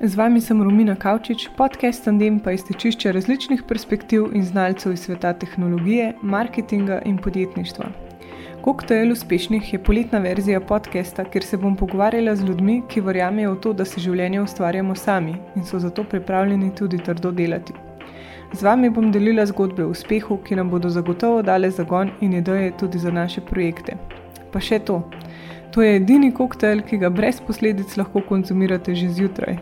Z 0.00 0.16
vami 0.16 0.40
sem 0.40 0.56
Romina 0.62 0.94
Kavčič, 0.96 1.50
podcast 1.60 2.06
Tandem 2.08 2.38
pa 2.40 2.54
iztečišče 2.56 3.10
različnih 3.12 3.62
perspektiv 3.68 4.30
in 4.32 4.44
znalcev 4.48 4.94
iz 4.96 5.02
sveta 5.04 5.32
tehnologije, 5.36 6.14
marketinga 6.22 7.02
in 7.04 7.18
podjetništva. 7.18 7.90
Koktajl 8.64 9.12
uspešnih 9.12 9.72
je 9.72 9.82
poletna 9.82 10.18
verzija 10.18 10.60
podcasta, 10.60 11.24
kjer 11.24 11.44
se 11.44 11.56
bom 11.56 11.76
pogovarjala 11.76 12.32
z 12.36 12.48
ljudmi, 12.48 12.80
ki 12.88 13.00
verjamejo 13.04 13.50
v 13.52 13.58
to, 13.60 13.72
da 13.72 13.84
se 13.84 14.00
življenje 14.00 14.40
ustvarjamo 14.40 14.96
sami 14.96 15.34
in 15.56 15.66
so 15.68 15.78
zato 15.78 16.04
pripravljeni 16.04 16.72
tudi 16.74 16.98
trdo 16.98 17.30
delati. 17.30 17.76
Z 18.52 18.62
vami 18.62 18.88
bom 18.90 19.10
delila 19.12 19.44
zgodbe 19.46 19.84
o 19.84 19.90
uspehu, 19.92 20.38
ki 20.46 20.56
nam 20.56 20.70
bodo 20.70 20.88
zagotovo 20.88 21.42
dale 21.42 21.70
zagon 21.70 22.14
in 22.20 22.38
ideje 22.40 22.72
tudi 22.72 22.98
za 22.98 23.12
naše 23.12 23.44
projekte. 23.44 23.98
Pa 24.52 24.64
še 24.64 24.78
to. 24.78 25.02
To 25.76 25.84
je 25.84 26.00
edini 26.00 26.32
koktajl, 26.32 26.80
ki 26.88 27.02
ga 27.04 27.12
brez 27.12 27.42
posledic 27.44 27.98
lahko 28.00 28.24
konzumirate 28.24 28.94
že 28.94 29.10
zjutraj. 29.12 29.60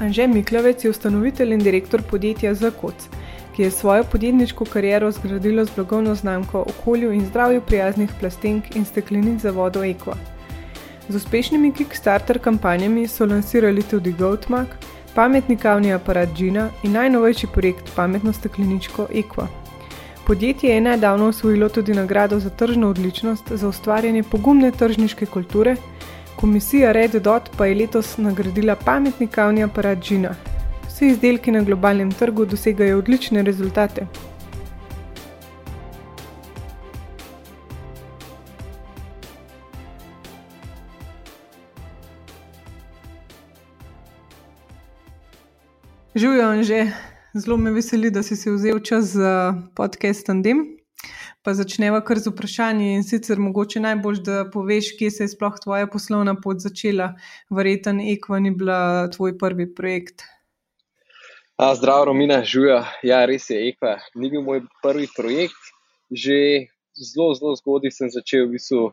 Anže 0.00 0.26
Miklovec 0.26 0.84
je 0.84 0.90
ustanovitelj 0.90 1.52
in 1.52 1.62
direktor 1.64 2.02
podjetja 2.02 2.54
Zakoc, 2.54 3.08
ki 3.56 3.62
je 3.62 3.70
svojo 3.70 4.04
podjetniško 4.04 4.64
kariero 4.64 5.10
zgradilo 5.10 5.64
z 5.64 5.70
blagovno 5.76 6.14
znamko 6.14 6.64
okolju 6.68 7.12
in 7.12 7.26
zdravju 7.26 7.60
prijaznih 7.60 8.10
plastenk 8.20 8.76
in 8.76 8.84
steklenic 8.84 9.40
za 9.40 9.50
vodo 9.50 9.80
Equa. 9.80 10.16
Z 11.08 11.16
uspešnimi 11.16 11.72
Kickstarter 11.72 12.38
kampanjami 12.38 13.08
so 13.08 13.26
lansirali 13.26 13.82
tudi 13.82 14.12
Goatmark, 14.12 14.68
pametni 15.14 15.56
kavni 15.56 15.92
aparat 15.92 16.28
Gina 16.36 16.68
in 16.82 16.92
najnovejši 16.92 17.46
projekt 17.54 17.92
pametno 17.96 18.32
stekleničko 18.32 19.08
Equa. 19.14 19.46
Podjetje 20.26 20.70
je 20.70 20.80
nedavno 20.80 21.26
osvojilo 21.26 21.68
tudi 21.68 21.94
nagrado 21.94 22.40
za 22.40 22.50
tržno 22.50 22.88
odličnost 22.88 23.52
za 23.52 23.68
ustvarjanje 23.68 24.22
pogumne 24.22 24.70
tržniške 24.70 25.26
kulture, 25.26 25.76
Komisija 26.36 26.92
Red 26.92 27.10
Dot 27.10 27.42
pa 27.58 27.66
je 27.66 27.74
letos 27.74 28.18
nagradila 28.18 28.76
pametni 28.76 29.26
kavni 29.26 29.62
aparat 29.62 29.98
Gina. 29.98 30.34
Vsi 30.88 31.06
izdelki 31.06 31.50
na 31.50 31.62
globalnem 31.62 32.12
trgu 32.12 32.44
dosegajo 32.44 32.98
odlične 32.98 33.42
rezultate. 33.42 34.06
Živijo 46.14 46.62
že, 46.62 46.92
zelo 47.34 47.56
me 47.56 47.70
veseli, 47.70 48.10
da 48.10 48.22
si 48.22 48.36
si 48.36 48.50
vzel 48.50 48.80
čas 48.80 49.04
za 49.04 49.54
podcast 49.74 50.26
Tandem. 50.26 50.75
Pa 51.46 51.52
začneva 51.54 52.00
kar 52.02 52.18
z 52.18 52.26
vprašanji 52.32 52.96
in 52.98 53.04
sicer 53.06 53.38
mogoče 53.38 53.78
najbolj, 53.78 54.16
da 54.26 54.36
poveš, 54.50 54.88
kje 54.98 55.10
se 55.14 55.22
je 55.22 55.30
sploh 55.30 55.54
tvoja 55.62 55.86
poslovna 55.86 56.32
pot 56.42 56.58
začela. 56.58 57.12
Verjeten 57.54 58.00
Ekva 58.02 58.40
ni 58.42 58.50
bila 58.50 59.06
tvoj 59.14 59.36
prvi 59.38 59.68
projekt. 59.74 60.24
A, 61.54 61.68
zdravo, 61.78 62.08
Romina, 62.10 62.40
žuja. 62.42 62.80
Ja, 63.06 63.20
res 63.30 63.46
je, 63.54 63.60
Ekva 63.68 63.94
ni 64.18 64.32
bil 64.32 64.42
moj 64.42 64.64
prvi 64.82 65.06
projekt. 65.14 65.70
Že 66.10 66.66
zelo, 66.98 67.30
zelo 67.38 67.54
zgodaj 67.62 67.94
sem 67.94 68.10
začel 68.10 68.48
v 68.48 68.56
bistvu 68.58 68.90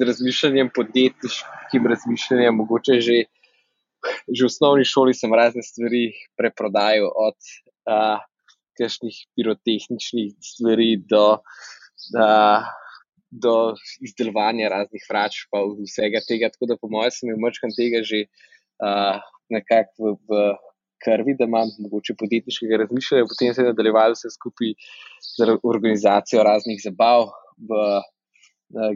z 0.00 0.08
razmišljanjem 0.08 0.72
podjetniškim 0.72 1.90
razmišljanjem. 1.92 2.56
Mogoče 2.64 2.96
že, 3.04 3.18
že 4.24 4.40
v 4.40 4.48
osnovni 4.48 4.88
šoli 4.88 5.12
sem 5.12 5.36
razne 5.36 5.60
stvari 5.60 6.14
preprodajal, 6.40 7.12
od 7.12 7.36
kakšnih 8.80 9.20
pirotehničnih 9.36 10.32
stvari 10.40 10.96
do 11.04 11.42
da, 12.14 12.28
do 13.30 13.74
izdelovanja 14.02 14.70
raznih 14.72 15.04
vrač, 15.10 15.44
pa 15.50 15.62
vsega 15.62 16.22
tega. 16.26 16.50
Tako 16.52 16.72
da, 16.72 16.78
po 16.80 16.90
mojem, 16.90 17.14
sem 17.14 17.30
imel 17.30 17.54
tega 17.76 18.02
že 18.02 18.24
uh, 18.26 19.20
nekako 19.50 20.16
v, 20.16 20.16
v 20.30 20.46
krvi, 21.04 21.34
da 21.38 21.48
imam 21.48 21.70
mogoče 21.78 22.16
podjetniškega 22.18 22.82
razmišljanja. 22.84 23.28
Potem 23.30 23.54
se 23.54 23.62
je 23.62 23.72
nadaljevalo 23.72 24.16
vse 24.16 24.32
skupaj 24.34 24.74
z 25.24 25.58
organizacijo 25.62 26.42
raznih 26.44 26.80
zabav 26.82 27.30
v 27.70 27.76
uh, 27.76 28.02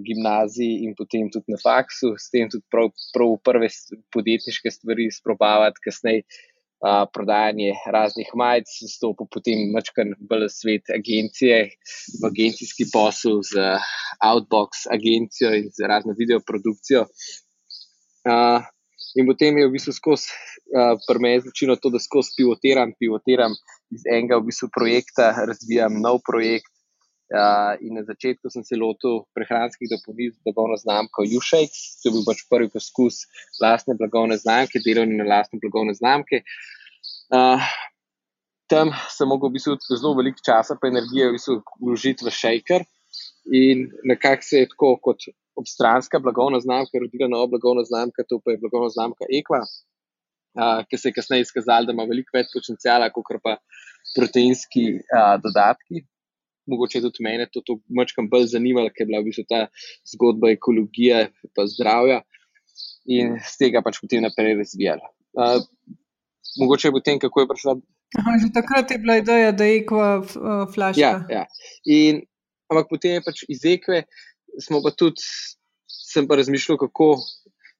gimnaziji 0.07 0.83
in 0.87 0.95
potem 0.99 1.31
tudi 1.31 1.55
na 1.55 1.59
faksu, 1.63 2.15
s 2.19 2.31
tem 2.31 2.51
tudi 2.51 2.65
prav, 2.71 2.91
prav 3.15 3.37
prve 3.47 3.71
podjetniške 4.15 4.71
stvari 4.71 5.09
sprobavati, 5.11 5.83
kasneje 5.85 6.27
prodajanje 7.13 7.73
raznih 7.93 8.29
majic, 8.37 8.69
stopil 8.91 9.29
potem 9.33 9.71
mačkan 9.73 10.13
bolj 10.29 10.49
svet 10.53 10.91
agencije, 10.93 11.71
v 12.21 12.29
agencijski 12.29 12.89
posel 12.93 13.41
z 13.43 13.79
Outbox 14.25 14.85
agencijo 14.93 15.55
in 15.57 15.71
z 15.73 15.89
razno 15.89 16.15
videoprodukcijo. 16.19 17.07
Uh, 18.25 18.61
in 19.17 19.27
potem 19.29 19.59
je 19.59 19.69
v 19.69 19.73
bistvu 19.77 19.93
skozi, 19.93 20.29
uh, 20.75 20.97
pri 21.09 21.21
meni 21.21 21.39
je 21.39 21.47
značilno 21.47 21.77
to, 21.77 21.93
da 21.93 22.01
skozi 22.01 22.37
pivotiram, 22.39 22.93
pivotiram 22.99 23.53
iz 23.95 24.07
enega 24.11 24.41
v 24.41 24.49
bistvu 24.51 24.71
projekta, 24.75 25.33
razvijam 25.49 26.01
nov 26.01 26.21
projekt. 26.27 26.74
Uh, 27.35 27.75
in 27.83 27.97
na 27.99 28.05
začetku 28.07 28.47
sem 28.47 28.63
se 28.63 28.77
lotil 28.79 29.25
prehranskih 29.35 29.91
dopolnil 29.91 30.31
z 30.31 30.39
blagovno 30.47 30.77
znamko 30.79 31.25
Ushake, 31.27 31.75
to 31.99 32.07
je 32.07 32.13
bil 32.15 32.23
pač 32.29 32.45
prvi 32.47 32.69
poskus 32.71 33.25
lastne 33.59 33.97
blagovne 33.99 34.37
znamke, 34.39 34.79
delovne 34.85 35.19
na 35.19 35.27
lastne 35.27 35.59
blagovne 35.59 35.97
znamke. 35.99 36.45
Uh, 37.35 37.59
tam 38.71 38.95
sem 39.11 39.27
mogel 39.27 39.51
v 39.51 39.59
bistvu 39.59 39.75
zelo 39.91 40.15
veliko 40.15 40.39
časa 40.47 40.79
in 40.79 40.95
energije 40.95 41.33
v 41.33 41.35
bistvu 41.35 41.59
vložiti 41.83 42.23
v 42.23 42.31
shaker. 42.31 42.87
In 43.51 43.91
nekako 44.07 44.47
se 44.47 44.63
je 44.63 44.71
tako 44.71 44.95
kot 45.03 45.27
obstranska 45.59 46.23
blagovna 46.23 46.63
znamka, 46.63 47.03
rodila 47.03 47.29
nova 47.29 47.51
blagovna 47.51 47.83
znamka, 47.83 48.23
to 48.29 48.39
pa 48.45 48.55
je 48.55 48.63
blagovna 48.63 48.95
znamka 48.95 49.27
Equa, 49.27 49.61
uh, 49.67 50.87
ki 50.87 51.03
se 51.03 51.11
je 51.11 51.19
kasneje 51.19 51.51
izkazala, 51.51 51.91
da 51.91 51.99
ima 51.99 52.07
veliko 52.07 52.39
več 52.39 52.55
potencijala, 52.55 53.11
kot 53.11 53.43
pa 53.43 53.59
proteinski 54.15 54.87
uh, 55.03 55.35
dodatki. 55.43 56.07
Mogoče 56.71 57.03
tudi 57.05 57.25
mene 57.25 57.47
to, 57.53 57.61
to 57.61 57.79
mačkam 57.93 58.29
bolj 58.33 58.49
zanimalo, 58.55 58.89
ker 58.93 59.05
je 59.05 59.11
bila 59.11 59.21
v 59.21 59.29
bistvu 59.29 59.45
ta 59.49 59.67
zgodba 60.09 60.53
ekologije 60.55 61.27
in 61.29 61.69
zdravja 61.75 62.23
in 63.05 63.37
z 63.37 63.59
tega 63.61 63.83
pač 63.85 64.01
potem 64.01 64.25
naprej 64.25 64.57
razvijala. 64.63 65.11
Uh, 65.37 65.61
mogoče 66.61 66.93
bo 66.95 67.03
tem, 67.05 67.19
kako 67.21 67.45
je 67.45 67.51
prišla. 67.51 67.75
Aha, 68.15 68.37
že 68.41 68.53
takrat 68.55 68.91
je 68.91 68.99
bila 69.03 69.19
ideja, 69.19 69.53
da 69.53 69.67
je 69.67 69.81
ekva 69.83 70.09
uh, 70.23 70.65
flash. 70.75 70.99
Ja, 71.01 71.19
ja. 71.29 71.45
In, 71.85 72.23
ampak 72.71 72.89
potem 72.89 73.19
je 73.19 73.25
pač 73.27 73.43
iz 73.51 73.65
ekve, 73.69 74.05
smo 74.63 74.81
pa 74.85 74.95
tudi, 74.95 75.21
sem 75.91 76.29
pa 76.31 76.39
razmišljal, 76.39 76.79
kako 76.79 77.19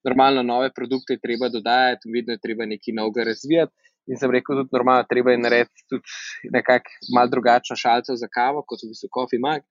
normalno 0.05 0.43
nove 0.43 0.73
produkte 0.75 1.17
treba 1.23 1.49
dodajati, 1.49 2.11
vedno 2.13 2.35
je 2.35 2.43
treba 2.43 2.67
nekaj 2.67 2.99
novega 2.99 3.31
razvijati. 3.31 3.73
In 4.11 4.21
sem 4.21 4.33
rekel, 4.33 4.61
tudi 4.61 4.77
normalno, 4.77 5.07
treba 5.09 5.33
je 5.33 5.41
narediti 5.41 5.87
tudi 5.89 6.51
nekako 6.53 6.91
malo 7.17 7.33
drugačno 7.33 7.77
šalico 7.77 8.17
za 8.21 8.29
kavo, 8.29 8.65
kot 8.69 8.85
v 8.85 8.91
bistvu 8.93 9.09
Coffee 9.15 9.41
Mag. 9.41 9.65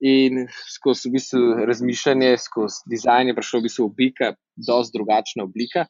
In 0.00 0.46
skozi 0.74 1.10
v 1.10 1.18
bistvu 1.18 1.66
razmišljanje, 1.68 2.32
skozi 2.40 2.88
dizajn 2.90 3.30
je 3.30 3.36
prišla 3.36 3.60
v 3.60 3.66
bistvu 3.68 3.86
oblika, 3.90 4.32
dosti 4.56 4.96
drugačna 4.96 5.44
oblika. 5.44 5.86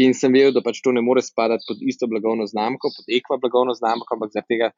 In 0.00 0.14
sem 0.16 0.32
vedel, 0.34 0.50
da 0.56 0.62
pač 0.64 0.80
to 0.82 0.90
ne 0.90 1.04
more 1.06 1.22
spadati 1.22 1.68
pod 1.68 1.82
isto 1.86 2.08
blagovno 2.10 2.48
znamko, 2.50 2.90
pod 2.96 3.12
ekva 3.18 3.38
blagovno 3.38 3.76
znamko, 3.78 4.16
ampak 4.16 4.32
zaradi 4.34 4.56
tega 4.56 4.70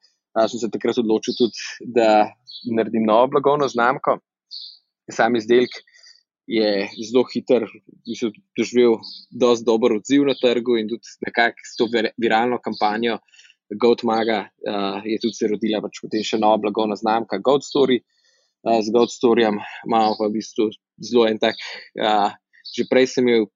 sem 0.45 0.61
se 0.61 0.69
takrat 0.69 0.99
odločil 1.01 1.33
tudi, 1.39 1.63
da 1.81 2.27
naredim 2.69 3.07
novo 3.07 3.31
blagovno 3.33 3.65
znamko. 3.71 4.19
Sam 5.09 5.39
izdelek 5.39 5.73
je 6.47 6.87
zelo 7.11 7.25
hiter, 7.27 7.65
mislim, 8.07 8.31
doživel 8.57 8.97
dosti 9.31 9.65
dober 9.67 9.97
odziv 9.99 10.23
na 10.27 10.35
trgu 10.39 10.77
in 10.79 10.87
tudi 10.87 11.17
nekako 11.25 11.67
s 11.67 11.75
to 11.75 11.87
viralno 12.17 12.59
kampanjo 12.63 13.17
GoatMaga 13.75 14.39
uh, 14.47 15.01
je 15.03 15.19
tudi 15.19 15.35
se 15.35 15.47
rodila 15.51 15.81
pač 15.83 15.99
potem 16.01 16.23
še 16.23 16.39
nova 16.39 16.59
blagovna 16.61 16.95
znamka 16.95 17.41
GoatStory. 17.43 17.99
Uh, 18.63 18.79
z 18.79 18.93
GoatStoryjem 18.95 19.59
imamo 19.87 20.15
pa 20.19 20.29
v 20.29 20.37
bistvu 20.39 20.69
zelo 21.03 21.27
en 21.27 21.39
tak, 21.39 21.59
uh, 21.99 22.31
že 22.71 22.87
prej 22.89 23.11
sem 23.11 23.27
imel 23.27 23.49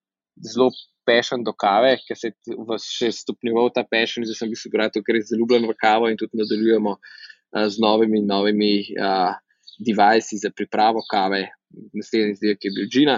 zelo 0.44 0.70
pešen 1.08 1.46
do 1.48 1.54
kave, 1.58 1.96
ker 2.06 2.20
se 2.20 2.32
je 2.32 2.78
še 2.84 3.10
stopnjeval 3.16 3.72
ta 3.74 3.86
pešen, 3.88 4.28
zdaj 4.28 4.38
sem 4.38 4.52
bil 4.52 4.60
sugrato, 4.60 5.02
ker 5.02 5.18
je 5.18 5.32
zaljubljen 5.32 5.66
v 5.66 5.78
kavo 5.80 6.12
in 6.12 6.20
tudi 6.20 6.38
nadaljujemo 6.44 6.98
uh, 7.00 7.66
z 7.72 7.82
novimi, 7.82 8.22
novimi 8.28 8.74
uh, 9.00 9.40
devajsi 9.88 10.38
za 10.44 10.52
pripravo 10.56 11.04
kave, 11.12 11.44
naslednji 11.98 12.38
izdelek 12.38 12.66
je 12.66 12.72
bil 12.76 12.90
Gina. 12.94 13.18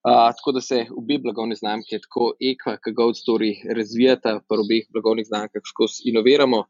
Uh, 0.00 0.30
tako 0.36 0.52
da 0.56 0.60
se 0.64 0.86
obe 0.96 1.18
blagovne 1.20 1.54
znamke, 1.60 1.98
tako 2.00 2.32
Equa, 2.50 2.78
kot 2.80 2.94
Gold 2.96 3.16
Story, 3.20 3.50
razvijata, 3.76 4.38
pa 4.48 4.56
obeh 4.62 4.86
blagovnih 4.94 5.26
znamkah 5.28 5.62
skozi 5.72 6.08
inoviramo, 6.08 6.62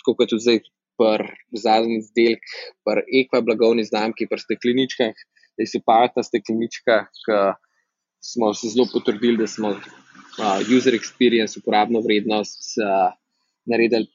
tako 0.00 0.16
kot 0.18 0.28
tudi 0.32 0.44
zdaj 0.44 0.58
pri 1.00 1.60
zadnjem 1.64 2.02
izdelku, 2.02 2.58
pri 2.84 3.04
Equa 3.20 3.40
blagovni 3.46 3.84
znamki, 3.88 4.28
pri 4.28 4.44
stekleničkah, 4.44 5.24
da 5.56 5.68
se 5.72 5.80
pametna 5.86 6.24
steklenička, 6.28 6.98
ki 7.24 7.38
smo 8.20 8.52
se 8.54 8.74
zelo 8.74 8.84
potrudili, 8.92 9.40
da 9.40 9.48
smo 9.48 9.72
uh, 9.72 10.60
user 10.76 10.92
experience, 11.00 11.56
uporabno 11.56 12.04
vrednost 12.04 12.76
uh, 12.76 13.16
naredili 13.64 14.12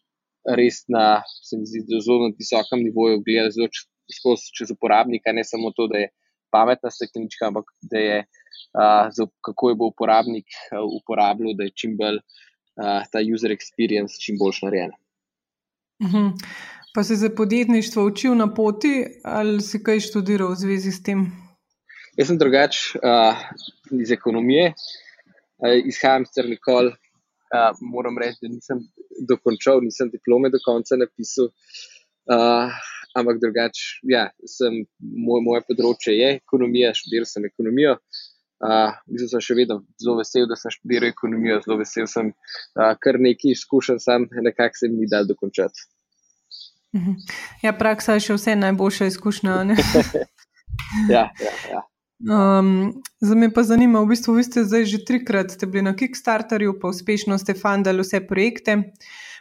res 0.57 0.83
na, 0.89 1.21
se 1.43 1.57
mi 1.57 1.65
zdi, 1.69 1.83
zelo 2.01 2.31
visokem 2.37 2.83
nivoju, 2.85 3.21
gledali 3.25 3.55
zelo 3.55 3.69
skozi 4.11 4.53
čez 4.57 4.71
uporabnika, 4.73 5.33
ne 5.33 5.43
samo 5.43 5.71
to, 5.75 5.87
da 5.91 6.03
je 6.03 6.09
pametna 6.51 6.91
steklenička, 6.91 7.47
ampak 7.47 7.69
da 7.91 7.97
je 7.97 8.17
uh, 8.75 9.27
kako 9.45 9.69
je 9.69 9.75
bo 9.79 9.91
uporabnik 9.93 10.47
uh, 10.47 10.83
uporabljal, 10.99 11.55
da 11.57 11.63
je 11.67 11.75
čim 11.75 11.95
bolj 11.97 12.19
uh, 12.19 13.05
ta 13.11 13.23
user 13.33 13.53
experience 13.55 14.19
čim 14.23 14.37
boljš 14.39 14.61
narejen. 14.67 14.91
Uh 16.01 16.07
mhm. 16.07 16.17
-huh. 16.17 16.31
Pa 16.93 17.03
si 17.03 17.15
za 17.15 17.29
podjetništvo 17.29 18.05
učil 18.05 18.35
na 18.35 18.53
poti 18.53 19.05
ali 19.23 19.61
si 19.61 19.83
kaj 19.83 19.99
študiral 19.99 20.51
v 20.51 20.55
zvezi 20.55 20.91
s 20.91 21.03
tem? 21.03 21.31
Jaz 22.17 22.27
sem 22.27 22.37
drugačen 22.37 22.99
uh, 22.99 23.37
iz 24.01 24.11
ekonomije, 24.11 24.73
uh, 24.73 25.77
izhajam 25.85 26.21
iz 26.27 26.33
Crnikol. 26.35 26.91
Uh, 27.51 27.75
moram 27.83 28.17
reči, 28.21 28.45
da 28.45 28.47
nisem 28.51 28.85
dokončal, 29.27 29.81
nisem 29.83 30.09
diplome 30.13 30.49
do 30.53 30.59
konca 30.63 30.95
napisal. 30.95 31.51
Uh, 32.31 32.71
ampak 33.17 33.41
drugače, 33.41 33.87
ja, 34.07 34.29
moj, 34.99 35.41
moje 35.43 35.65
področje 35.67 36.15
je 36.15 36.29
ekonomija, 36.39 36.93
študiral 36.95 37.27
sem 37.27 37.47
ekonomijo. 37.49 37.97
Uh, 38.61 38.93
mislim, 39.09 39.25
da 39.25 39.31
sem 39.33 39.43
še 39.43 39.57
vedno 39.57 39.79
zelo 39.99 40.19
vesel, 40.21 40.45
da 40.47 40.55
sem 40.55 40.71
študiral 40.71 41.09
ekonomijo, 41.09 41.59
zelo 41.65 41.79
vesel 41.81 42.07
sem, 42.07 42.31
uh, 42.77 42.93
kar 43.01 43.19
nekaj 43.19 43.55
izkušen, 43.55 43.99
sam 43.99 44.29
nekako 44.31 44.79
se 44.79 44.91
mi 44.93 45.09
da 45.11 45.25
dokončati. 45.27 45.87
Mhm. 46.95 47.19
Ja, 47.63 47.75
praksa 47.75 48.15
je 48.17 48.27
še 48.27 48.35
vse 48.37 48.55
najboljša 48.59 49.07
izkušnja. 49.11 49.59
ja, 51.15 51.27
ja, 51.31 51.55
ja. 51.71 51.83
Um, 52.21 53.01
za 53.19 53.35
me 53.35 53.53
pa 53.53 53.63
zanima, 53.63 54.01
v 54.01 54.13
bistvu, 54.13 54.35
vi 54.37 54.43
ste 54.45 54.61
zdaj 54.63 54.85
že 54.85 54.99
trikrat 55.05 55.57
bili 55.65 55.81
na 55.81 55.95
Kickstarterju, 55.97 56.77
pa 56.79 56.93
uspešno 56.93 57.37
ste 57.37 57.53
fandali 57.57 58.03
vse 58.05 58.21
projekte. 58.27 58.93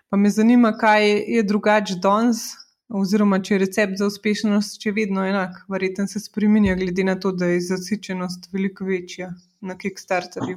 Pa 0.08 0.16
me 0.16 0.30
zanima, 0.30 0.72
kaj 0.72 1.04
je 1.28 1.42
drugače 1.42 2.00
danes, 2.02 2.56
oziroma 2.88 3.38
če 3.44 3.54
je 3.54 3.58
recept 3.58 3.98
za 4.00 4.08
uspešnost 4.08 4.80
še 4.82 4.94
vedno 4.96 5.26
enak, 5.28 5.60
verjetno 5.68 6.08
se 6.08 6.22
spremenja, 6.24 6.74
glede 6.80 7.04
na 7.04 7.18
to, 7.20 7.32
da 7.32 7.52
je 7.52 7.60
zasičenost 7.68 8.48
veliko 8.52 8.88
večja 8.88 9.30
na 9.60 9.76
Kickstarterju. 9.78 10.56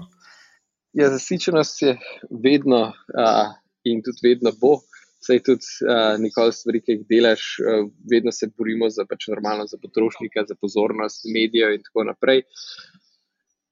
Ja, 0.94 1.10
zasičenost 1.12 1.82
je 1.82 1.98
vedno 2.32 2.82
uh, 2.94 3.52
in 3.84 4.02
tudi 4.06 4.30
vedno 4.30 4.56
bo. 4.62 4.80
Sej 5.24 5.40
tudi 5.48 5.70
uh, 5.88 6.18
nikoli 6.20 6.52
stvari, 6.56 6.82
ki 6.84 6.98
jih 6.98 7.04
delaš, 7.10 7.44
uh, 7.64 7.86
vedno 8.12 8.32
se 8.36 8.50
borimo 8.52 8.90
za 8.92 9.06
pač 9.10 9.30
normalno, 9.32 9.68
za 9.72 9.80
potrošnika, 9.82 10.44
za 10.50 10.58
pozornost 10.60 11.28
medijev 11.32 11.78
in 11.78 11.86
tako 11.86 12.04
naprej. 12.10 12.44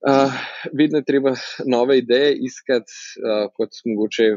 Uh, 0.02 0.32
vedno 0.74 1.02
je 1.02 1.06
treba 1.06 1.36
nove 1.68 2.00
ideje 2.00 2.38
iskati, 2.48 2.96
uh, 3.22 3.50
kot 3.58 3.84
mogoče 3.86 4.32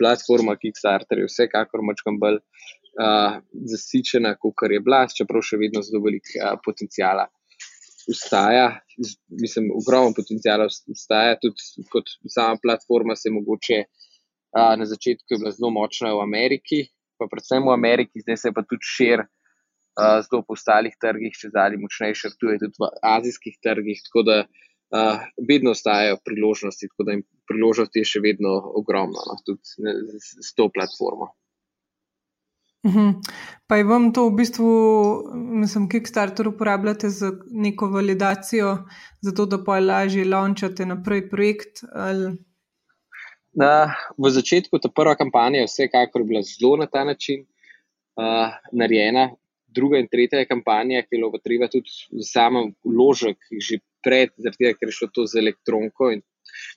platforma 0.00 0.56
Kickstarter, 0.56 1.24
vsekakor 1.26 1.82
močkam 1.84 2.16
bolj 2.22 2.38
uh, 2.38 3.40
zasičena, 3.74 4.36
kot 4.40 4.64
je 4.70 4.80
bila, 4.86 5.02
čeprav 5.12 5.44
še 5.44 5.58
vedno 5.60 5.82
zelo 5.84 6.04
veliko 6.06 6.38
uh, 6.38 6.54
potencijala 6.64 7.26
ustaja. 8.08 8.80
Mislim, 9.42 9.68
ogromno 9.76 10.14
potencijala 10.16 10.66
ustaja, 10.70 11.36
tudi 11.42 11.84
kot 11.92 12.08
sama 12.28 12.56
platforma 12.62 13.16
se 13.16 13.32
mogoče 13.34 13.82
uh, 14.56 14.72
na 14.78 14.86
začetku 14.86 15.34
je 15.34 15.38
bila 15.42 15.52
zelo 15.54 15.70
močna 15.74 16.14
v 16.14 16.24
Ameriki, 16.24 16.86
pa 17.18 17.28
predvsem 17.30 17.62
v 17.66 17.74
Ameriki, 17.74 18.22
zdaj 18.24 18.36
se 18.36 18.52
pa 18.56 18.64
tudi 18.64 18.86
širi. 18.86 19.26
Uh, 19.98 20.22
zelo 20.22 20.44
po 20.46 20.54
ostalih 20.54 20.94
trgih, 21.02 21.34
če 21.34 21.50
zdaj 21.50 21.76
močnejši, 21.82 22.30
tudi 22.40 22.70
v 22.78 22.90
azijskih 23.04 23.58
trgih, 23.58 23.98
tako 24.06 24.22
da 24.28 24.36
uh, 24.46 25.26
vedno 25.48 25.74
ostajajo 25.74 26.20
priložnosti, 26.24 26.88
tako 26.92 27.08
da 27.08 27.16
jim 27.16 27.24
priložnosti 27.50 27.98
je 27.98 28.10
še 28.14 28.22
vedno 28.24 28.54
ogromno, 28.80 29.18
no, 29.26 29.36
tudi 29.44 29.60
s 30.40 30.54
to 30.54 30.70
platformo. 30.72 31.32
Uhum. 32.86 33.18
Pa 33.68 33.76
je 33.76 33.84
vam 33.84 34.08
to 34.16 34.24
v 34.30 34.36
bistvu, 34.38 34.68
mislim, 35.60 35.88
Kickstarter 35.92 36.48
uporabljate 36.48 37.10
za 37.12 37.32
neko 37.50 37.90
validacijo, 37.92 38.70
zato 39.20 39.46
da 39.46 39.58
pa 39.64 39.80
lažje 39.84 40.24
launčate 40.24 40.86
naprej 40.86 41.26
projekt? 41.30 41.84
Ali... 41.92 42.38
Na, 43.50 43.94
v 44.14 44.30
začetku 44.30 44.78
ta 44.78 44.88
prva 44.88 45.16
kampanja 45.18 45.64
je 45.64 45.70
vsekakor 45.70 46.22
bila 46.22 46.42
zelo 46.46 46.76
na 46.78 46.86
ta 46.86 47.04
način 47.04 47.42
uh, 48.14 48.54
narejena. 48.72 49.30
Druga 49.70 49.98
in 50.02 50.08
tretja 50.10 50.42
kampanja, 50.46 51.02
ki 51.06 51.14
je 51.14 51.18
bilo 51.18 51.38
treba 51.38 51.68
tudi 51.70 51.90
za 52.10 52.26
samo 52.26 52.70
vložek, 52.82 53.38
že 53.54 53.78
pred, 54.02 54.34
tega, 54.34 54.74
ker 54.74 54.90
je 54.90 54.96
šlo 54.96 55.08
to 55.14 55.26
z 55.30 55.38
elektronko 55.38 56.10
in 56.10 56.22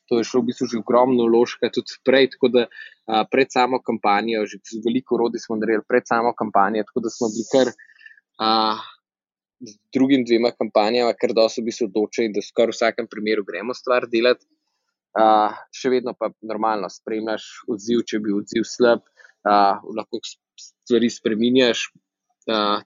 to 0.10 0.20
je 0.20 0.28
šlo 0.28 0.42
v 0.42 0.52
bistvu 0.52 0.68
že 0.70 0.82
ogromno 0.82 1.26
vložka, 1.26 1.72
tudi 1.74 1.98
prej, 2.06 2.34
tako 2.36 2.50
da 2.54 2.64
a, 3.10 3.24
pred 3.26 3.50
samo 3.50 3.80
kampanjo, 3.82 4.46
že 4.46 4.62
veliko 4.86 5.18
rodi 5.18 5.42
smo 5.42 5.58
naredili 5.58 5.86
pred 5.88 6.06
samo 6.08 6.34
kampanjo, 6.38 6.86
tako 6.86 7.06
da 7.06 7.10
smo 7.10 7.30
bili 7.34 7.46
kar 7.50 7.68
a, 8.38 8.78
z 9.64 9.74
drugim 9.96 10.26
dvema 10.28 10.52
kampanjama, 10.52 11.16
ker 11.18 11.34
so 11.50 11.64
bili 11.64 11.88
odločeni, 11.88 12.34
da 12.36 12.44
skoraj 12.44 12.74
v 12.74 12.78
vsakem 12.78 13.08
primeru 13.08 13.46
gremo 13.48 13.74
stvar 13.74 14.06
delati. 14.12 14.46
Še 15.14 15.92
vedno 15.94 16.16
pa 16.18 16.32
normalno 16.42 16.90
spremljaš 16.90 17.46
odziv, 17.70 18.02
če 18.10 18.20
bi 18.24 18.34
odziv 18.34 18.66
slab, 18.66 19.04
a, 19.46 19.80
lahko 19.94 20.22
stvari 20.60 21.10
spremenjaš. 21.14 21.90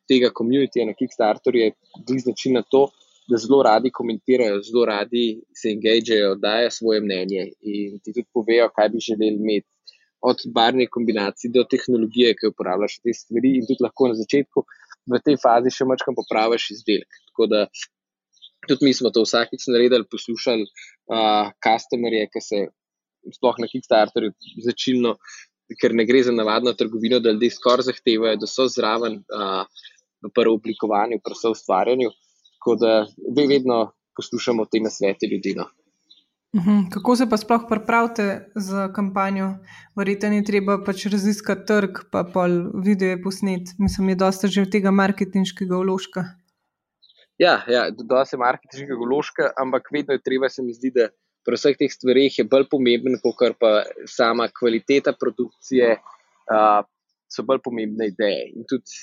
Tega 0.06 0.30
komunitija 0.38 0.86
na 0.86 0.94
Kickstarterju 0.94 1.62
je 1.64 1.72
tudi 2.06 2.20
značilno 2.28 2.62
to, 2.70 2.84
da 3.28 3.40
zelo 3.42 3.64
radi 3.64 3.90
komentirajo, 3.92 4.60
zelo 4.64 4.86
radi 4.86 5.24
se 5.56 5.72
engagejo, 5.74 6.36
dajo 6.36 6.70
svoje 6.72 7.02
mnenje 7.02 7.48
in 7.62 7.98
ti 8.00 8.14
tudi 8.14 8.28
povejo, 8.34 8.70
kaj 8.76 8.90
bi 8.94 9.04
želeli 9.08 9.36
imeti. 9.36 9.68
Od 10.22 10.38
barvne 10.54 10.88
kombinacije 10.90 11.52
do 11.54 11.64
tehnologije, 11.72 12.34
ki 12.38 12.48
jo 12.48 12.54
uporabljaš 12.54 13.00
te 13.04 13.14
stvari, 13.14 13.52
in 13.60 13.68
tudi 13.70 13.84
lahko 13.86 14.08
na 14.12 14.16
začetku 14.18 14.64
v 15.14 15.20
tej 15.26 15.38
fazi 15.44 15.74
še 15.74 15.86
malo 15.86 16.16
popraviš 16.18 16.72
izdelek. 16.78 17.20
Tako 17.30 17.48
da 17.52 17.66
tudi 18.68 18.86
mi 18.88 18.94
smo 18.94 19.12
to 19.14 19.24
vsakič 19.26 19.68
naredili, 19.72 20.08
poslušali 20.12 20.66
uh, 20.66 21.52
customerje, 21.64 22.28
ki 22.34 22.44
se 22.44 22.64
sploh 23.36 23.60
na 23.64 23.68
Kickstarterju 23.72 24.34
začilno, 24.66 25.18
ker 25.82 25.96
ne 25.98 26.06
gre 26.08 26.24
za 26.24 26.32
navadno 26.36 26.74
trgovino, 26.80 27.20
da 27.20 27.34
ljudje 27.36 27.56
skoraj 27.58 27.90
zahtevajo, 27.90 28.40
da 28.44 28.50
so 28.50 28.68
zraven 28.72 29.22
uh, 29.24 29.66
v 30.24 30.32
prvem 30.34 30.60
oblikovanju, 30.60 31.20
v 31.20 31.26
prvem 31.26 31.58
ustvarjanju. 31.58 32.14
Tako 32.58 32.78
da 32.82 32.94
vedno 33.38 33.82
poslušamo 34.18 34.66
te 34.66 34.80
nasvete 34.84 35.28
ljudi. 35.32 35.54
No. 35.58 35.68
Uhum. 36.58 36.90
Kako 36.90 37.16
se 37.16 37.30
pa 37.30 37.38
sploh 37.38 37.68
pripravite 37.70 38.50
za 38.56 38.88
kampanjo? 38.94 39.52
Verjetno 39.96 40.34
je 40.36 40.44
treba 40.44 40.78
pač 40.84 41.06
raziskati 41.12 41.68
trg, 41.68 42.00
pa 42.12 42.24
pol 42.34 42.58
video 42.86 43.20
posnet. 43.24 43.76
Mislim, 43.78 44.10
je 44.10 44.16
dosta 44.16 44.48
že 44.48 44.66
tega 44.70 44.92
marketinškega 44.92 45.78
vložka. 45.78 46.24
Ja, 47.38 47.62
ja 47.70 47.88
dosta 47.94 48.36
je 48.36 48.42
marketinškega 48.42 48.98
vložka, 48.98 49.52
ampak 49.62 49.92
vedno 49.94 50.16
je 50.18 50.24
treba, 50.26 50.50
se 50.50 50.64
mi 50.66 50.74
zdi, 50.74 50.92
da 50.96 51.10
pri 51.46 51.56
vseh 51.56 51.78
teh 51.80 51.92
stvareh 51.94 52.40
je 52.40 52.46
bolj 52.50 52.66
pomemben, 52.72 53.20
kot 53.24 53.60
pa 53.62 53.84
sama 54.10 54.50
kvaliteta 54.52 55.14
produkcije, 55.16 55.94
uh, 56.52 56.82
so 57.30 57.46
bolj 57.46 57.62
pomembne 57.64 58.10
ideje. 58.12 58.50
In 58.56 58.66
tudi 58.68 58.98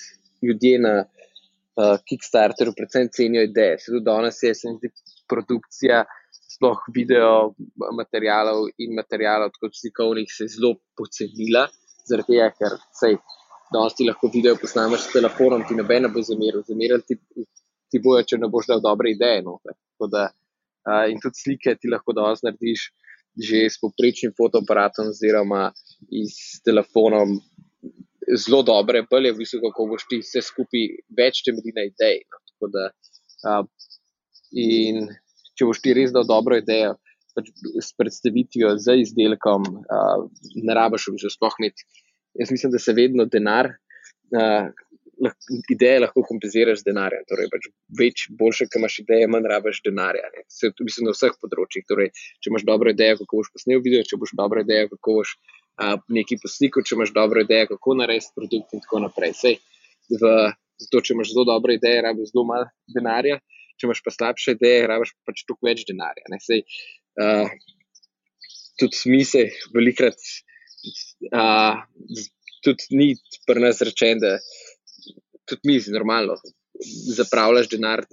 ljudje 0.45 0.81
na 0.83 0.95
uh, 1.05 1.95
Kickstarteru 2.05 2.75
predvsem 2.77 3.09
cenijo 3.15 3.47
ideje. 3.47 3.79
Se 3.79 3.93
tudi 3.93 4.05
danes 4.05 4.43
je, 4.43 4.53
se 4.55 4.73
mi 4.73 4.77
zdi, 4.83 4.91
produkcija 5.31 6.03
sploh 6.55 6.83
video 6.95 7.55
materijalov 7.97 8.67
in 8.83 8.95
materijalov, 8.99 9.55
kot 9.61 9.79
slikovnih, 9.79 10.29
se 10.31 10.51
zelo 10.51 10.75
pocenila, 10.99 11.69
zaradi 12.09 12.35
tega, 12.35 12.51
ker 12.59 12.77
sej, 12.99 13.17
danes 13.73 13.97
ti 13.99 14.07
lahko 14.11 14.31
video 14.35 14.59
posnameš 14.61 15.09
s 15.09 15.15
telefonom, 15.15 15.65
ti 15.69 15.79
noben 15.79 16.05
ne 16.07 16.13
bo 16.13 16.23
zameril, 16.23 16.63
zameril 16.69 17.03
ti, 17.09 17.19
ti 17.95 18.03
bojo, 18.03 18.27
če 18.27 18.41
ne 18.43 18.51
boš 18.51 18.73
dal 18.73 18.83
dobre 18.83 19.15
ideje. 19.15 19.45
Da, 20.11 20.27
uh, 20.91 21.07
in 21.11 21.23
tudi 21.23 21.39
slike 21.39 21.79
ti 21.79 21.93
lahko 21.93 22.17
danes 22.17 22.43
narediš 22.43 22.91
že 23.35 23.65
s 23.67 23.81
poprečnim 23.83 24.31
fotoaparatom 24.39 25.09
oziroma 25.11 25.73
s 26.07 26.61
telefonom, 26.63 27.41
zelo 28.39 28.63
dobre, 28.63 29.03
bolje 29.11 29.33
v 29.33 29.41
bistvu, 29.43 29.61
kako 29.65 29.89
boš 29.91 30.07
ti 30.11 30.21
vse 30.23 30.43
skupaj 30.47 30.85
več 31.19 31.43
temelji 31.47 31.75
na 31.75 31.87
ideji. 31.89 32.23
No. 32.31 32.71
Da, 32.75 32.85
uh, 33.51 33.67
in 34.55 35.09
če 35.59 35.69
boš 35.69 35.83
ti 35.83 35.97
res 35.99 36.15
dal 36.15 36.27
dobro 36.29 36.59
idejo, 36.63 36.95
pač 37.35 37.51
s 37.83 37.91
predstavitvijo 37.99 38.77
z 38.79 39.01
izdelkom, 39.03 39.67
uh, 39.83 40.25
ne 40.55 40.79
rabiš 40.79 41.11
v 41.11 41.19
bistvu 41.19 41.35
sploh 41.35 41.59
imeti. 41.61 41.87
Jaz 42.39 42.55
mislim, 42.55 42.73
da 42.75 42.81
se 42.83 42.95
vedno 42.97 43.27
denar, 43.31 43.75
uh, 44.35 44.71
ideje 45.73 46.01
lahko 46.03 46.25
kompenziraš 46.29 46.83
z 46.83 46.89
denarjem. 46.91 47.25
Torej, 47.31 47.51
pač 47.53 47.69
več, 48.01 48.27
boljše, 48.39 48.69
ker 48.71 48.83
imaš 48.83 49.01
ideje, 49.05 49.29
manj 49.31 49.49
rabiš 49.51 49.83
denarja. 49.87 50.31
Se, 50.53 50.71
mislim, 50.81 51.09
na 51.09 51.15
vseh 51.17 51.37
področjih. 51.43 51.87
Torej, 51.89 52.13
če 52.43 52.53
imaš 52.53 52.67
dobro 52.69 52.93
idejo, 52.95 53.21
kako 53.23 53.43
boš 53.43 53.53
posnel 53.55 53.85
video, 53.85 54.07
če 54.07 54.21
boš 54.21 54.35
dobro 54.39 54.65
idejo, 54.65 54.91
kako 54.97 55.19
boš 55.21 55.37
nekaj 56.15 56.41
poslikal, 56.43 56.85
če 56.87 56.95
imaš 56.99 57.15
dobro 57.15 57.43
idejo, 57.43 57.73
kako 57.75 57.97
narediti 57.99 58.35
produkt 58.37 58.75
in 58.75 58.83
tako 58.85 59.03
naprej. 59.07 59.35
Sej, 59.39 59.59
v, 60.13 60.35
zato, 60.85 61.03
če 61.03 61.15
imaš 61.17 61.33
zelo 61.33 61.47
dobre 61.49 61.79
ideje, 61.79 62.03
rabiš 62.07 62.33
zelo 62.33 62.45
malo 62.49 62.69
denarja, 62.95 63.41
če 63.79 63.89
imaš 63.89 64.03
pa 64.05 64.15
slabše 64.15 64.57
ideje, 64.59 64.87
rabiš 64.91 65.15
pač 65.27 65.43
toliko 65.49 65.71
več 65.71 65.85
denarja. 65.89 66.41
Sej, 66.45 66.63
uh, 67.21 67.51
tudi 68.81 69.11
mi 69.11 69.25
se 69.27 69.49
velikrat, 69.75 70.19
uh, 71.33 71.83
tudi 72.65 72.99
ni 72.99 73.09
pri 73.49 73.67
nas 73.67 73.83
rečeno, 73.85 74.23
da 74.23 74.39
tudi 75.49 75.69
mi 75.69 75.81
normalno 75.93 76.37
zapravljaš 77.17 77.69
denar 77.69 78.05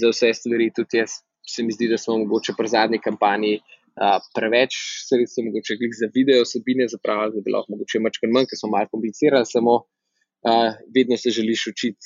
za 0.00 0.08
vse 0.12 0.34
stvari, 0.34 0.72
tudi 0.76 1.02
jaz 1.02 1.20
se 1.48 1.62
mi 1.62 1.72
zdi, 1.72 1.88
da 1.88 1.98
smo 1.98 2.18
mogoče 2.18 2.54
pri 2.58 2.68
zadnji 2.68 2.98
kampanji 3.02 3.54
uh, 3.58 4.18
preveč 4.36 4.76
sredstev, 5.08 5.48
mogoče 5.48 5.78
klik 5.80 5.94
za 6.00 6.08
video 6.14 6.42
osebine 6.42 6.88
zapravili, 6.88 7.34
da 7.36 7.44
bi 7.44 7.54
lahko 7.54 7.74
mogoče 7.74 8.02
mačkar 8.04 8.30
manj, 8.34 8.46
ker 8.50 8.60
smo 8.60 8.70
malo 8.74 8.90
komplicirali, 8.92 9.48
samo 9.54 9.74
uh, 9.82 10.70
vedno 10.96 11.16
se 11.16 11.34
želiš 11.38 11.66
učiti 11.72 11.98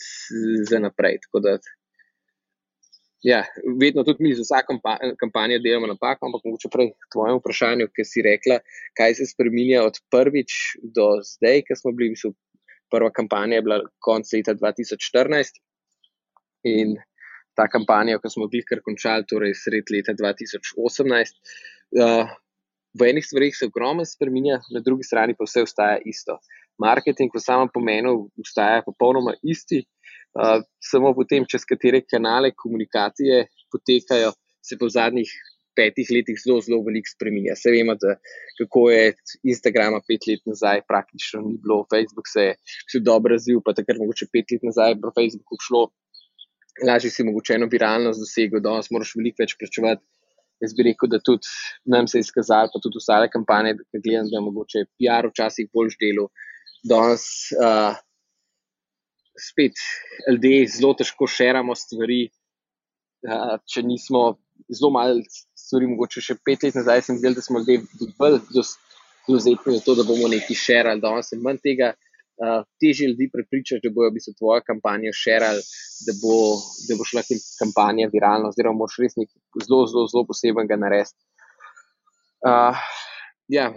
za 0.70 0.78
naprej. 0.78 1.20
Ja, 3.26 3.42
vedno 3.80 4.04
tudi 4.04 4.24
mi 4.24 4.34
za 4.34 4.44
vsako 4.44 4.78
kampanjo 5.20 5.58
delamo 5.58 5.86
napako, 5.90 6.26
ampak 6.26 6.44
mogoče 6.44 6.68
prej 6.72 6.90
tvoje 7.12 7.36
vprašanje, 7.38 7.88
ki 7.94 8.04
si 8.04 8.22
rekla, 8.22 8.60
kaj 8.98 9.18
se 9.18 9.26
spremenja 9.32 9.82
od 9.84 9.98
prvič 10.14 10.52
do 10.96 11.08
zdaj, 11.32 11.64
ker 11.66 11.80
smo 11.80 11.92
bili, 11.96 12.12
mislim, 12.14 12.36
prva 12.90 13.10
kampanja 13.10 13.58
je 13.58 13.66
bila 13.66 13.80
konec 14.04 14.32
leta 14.32 14.54
2014 14.54 15.60
in 16.66 16.96
ta 17.56 17.66
kampanja, 17.72 18.18
ki 18.20 18.30
smo 18.32 18.48
jih 18.52 18.66
kar 18.68 18.82
končali, 18.84 19.24
torej 19.28 19.54
sred 19.56 19.88
leta 19.92 20.12
2018. 20.16 21.38
Uh, 21.96 22.28
v 22.96 23.10
enih 23.10 23.24
stvarih 23.24 23.56
se 23.56 23.68
ogromno 23.68 24.04
spremenja, 24.04 24.60
na 24.72 24.82
drugi 24.84 25.06
strani 25.08 25.36
pa 25.36 25.46
vse 25.48 25.64
ostaja 25.64 26.00
isto. 26.04 26.38
Marketing 26.82 27.32
v 27.32 27.40
samem 27.40 27.70
pomenu 27.72 28.28
ostaja 28.40 28.82
popolnoma 28.84 29.36
isti, 29.42 29.82
uh, 30.36 30.60
samo 30.80 31.14
potem, 31.16 31.48
čez 31.48 31.64
katere 31.68 32.02
kanale 32.04 32.52
komunikacije 32.56 33.46
potekajo, 33.72 34.34
se 34.60 34.76
po 34.80 34.88
zadnjih 34.92 35.30
petih 35.76 36.08
letih 36.14 36.38
zelo, 36.40 36.58
zelo 36.64 36.80
veliko 36.86 37.12
spremenja. 37.12 37.54
Se 37.60 37.72
vemo, 37.74 37.94
da 38.00 38.16
kako 38.60 38.88
je 38.90 39.12
Instagram 39.52 40.00
pet 40.08 40.26
let 40.28 40.42
nazaj 40.48 40.82
praktično 40.88 41.44
ni 41.44 41.54
bilo, 41.62 41.84
Facebook 41.92 42.30
se 42.32 42.48
je 42.48 42.56
še 42.92 43.04
dobro 43.04 43.36
razvil, 43.36 43.62
pa 43.64 43.76
takrat 43.76 44.00
mogoče 44.00 44.30
pet 44.32 44.56
let 44.56 44.66
nazaj 44.66 44.98
po 45.02 45.12
Facebooku 45.16 45.60
šlo 45.68 45.86
lažje 46.84 47.10
si 47.10 47.24
mogoče 47.24 47.54
eno 47.56 47.68
viralnost 47.72 48.20
dosegel, 48.20 48.60
danes 48.60 48.90
moraš 48.92 49.14
veliko 49.16 49.42
več 49.42 49.56
plačevati. 49.60 50.04
Jaz 50.64 50.72
bi 50.72 50.86
rekel, 50.86 51.10
da 51.12 51.20
tudi 51.20 51.50
nam 51.92 52.06
se 52.08 52.16
je 52.16 52.24
izkazalo, 52.24 52.70
pa 52.72 52.80
tudi 52.80 52.96
ostale 52.96 53.28
kampanje, 53.28 53.74
da 53.76 54.00
gledam, 54.00 54.30
da 54.30 54.38
je 54.38 54.44
mogoče 54.46 54.84
PR 54.96 55.28
včasih 55.28 55.68
bolj 55.74 55.92
delo. 56.00 56.30
Danes 56.88 57.26
uh, 57.60 57.98
spet 59.36 59.82
ljudje 60.30 60.64
zelo 60.78 60.94
težko 60.96 61.28
širamo 61.28 61.76
stvari. 61.76 62.22
Uh, 63.26 63.56
če 63.68 63.82
nismo 63.82 64.22
zelo 64.68 64.90
malo 64.90 65.22
stvari, 65.58 65.88
mogoče 65.90 66.22
še 66.22 66.36
pet 66.44 66.66
let 66.66 66.76
nazaj, 66.78 67.04
sem 67.06 67.18
videl, 67.20 67.36
da 67.38 67.44
smo 67.44 67.62
ljudje 67.62 68.10
bolj 68.18 68.40
dovzetni 68.54 69.76
za 69.76 69.84
to, 69.84 69.94
da 69.98 70.04
bomo 70.06 70.28
nekaj 70.32 70.58
širili. 70.62 71.02
Danes 71.02 71.32
je 71.32 71.38
manj 71.42 71.60
tega 71.64 71.92
uh, 71.94 72.62
težje 72.82 73.10
ljudi 73.10 73.30
prepričati, 73.32 73.88
da 73.88 73.94
bojo 73.94 74.10
v 74.10 74.16
bistvu 74.18 74.34
tvojo 74.38 74.62
kampanjo 74.66 75.12
širili, 75.14 75.64
da, 76.06 76.16
bo, 76.22 76.36
da 76.88 76.98
bo 76.98 77.08
šla 77.08 77.24
kampanja 77.58 78.10
viralno, 78.12 78.52
oziroma 78.54 78.84
moš 78.84 78.98
res 79.02 79.18
nekaj 79.18 79.66
zelo, 79.66 79.82
zelo, 79.90 80.06
zelo 80.12 80.24
posebnega 80.30 80.78
narediti. 80.80 81.18
Uh, 82.46 82.88
ja. 83.48 83.70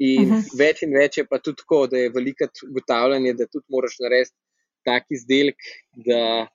In 0.00 0.22
uh 0.22 0.28
mhm. 0.28 0.38
-huh. 0.38 0.58
več 0.58 0.82
in 0.82 0.94
več 0.96 1.18
je 1.18 1.26
pa 1.28 1.38
tudi 1.38 1.60
tako, 1.60 1.86
da 1.86 1.98
je 1.98 2.12
veliko 2.14 2.48
ugotavljanje, 2.70 3.34
da 3.34 3.46
tudi 3.46 3.66
moraš 3.68 3.98
narediti 4.00 4.36
tak 4.84 5.04
izdelek, 5.10 5.60
da, 6.06 6.48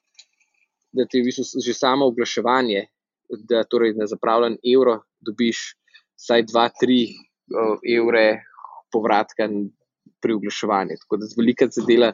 da 0.92 1.06
ti 1.06 1.18
je 1.18 1.22
v 1.22 1.26
bistvu 1.30 1.62
že 1.62 1.74
samo 1.74 2.08
oglaševanje, 2.10 2.88
da 3.30 3.64
torej 3.64 3.96
na 4.00 4.08
zapravljen 4.08 4.58
evro 4.74 5.00
dobiš 5.26 5.76
vsaj 6.20 6.46
2-3 6.52 6.98
uh, 7.10 7.80
evre 7.98 8.26
povratka 8.94 9.50
pri 10.22 10.34
oglaševanju. 10.34 10.98
Tako 11.02 11.18
da 11.22 11.30
z 11.30 11.38
velika 11.38 11.68
se 11.72 11.84
dela, 11.88 12.14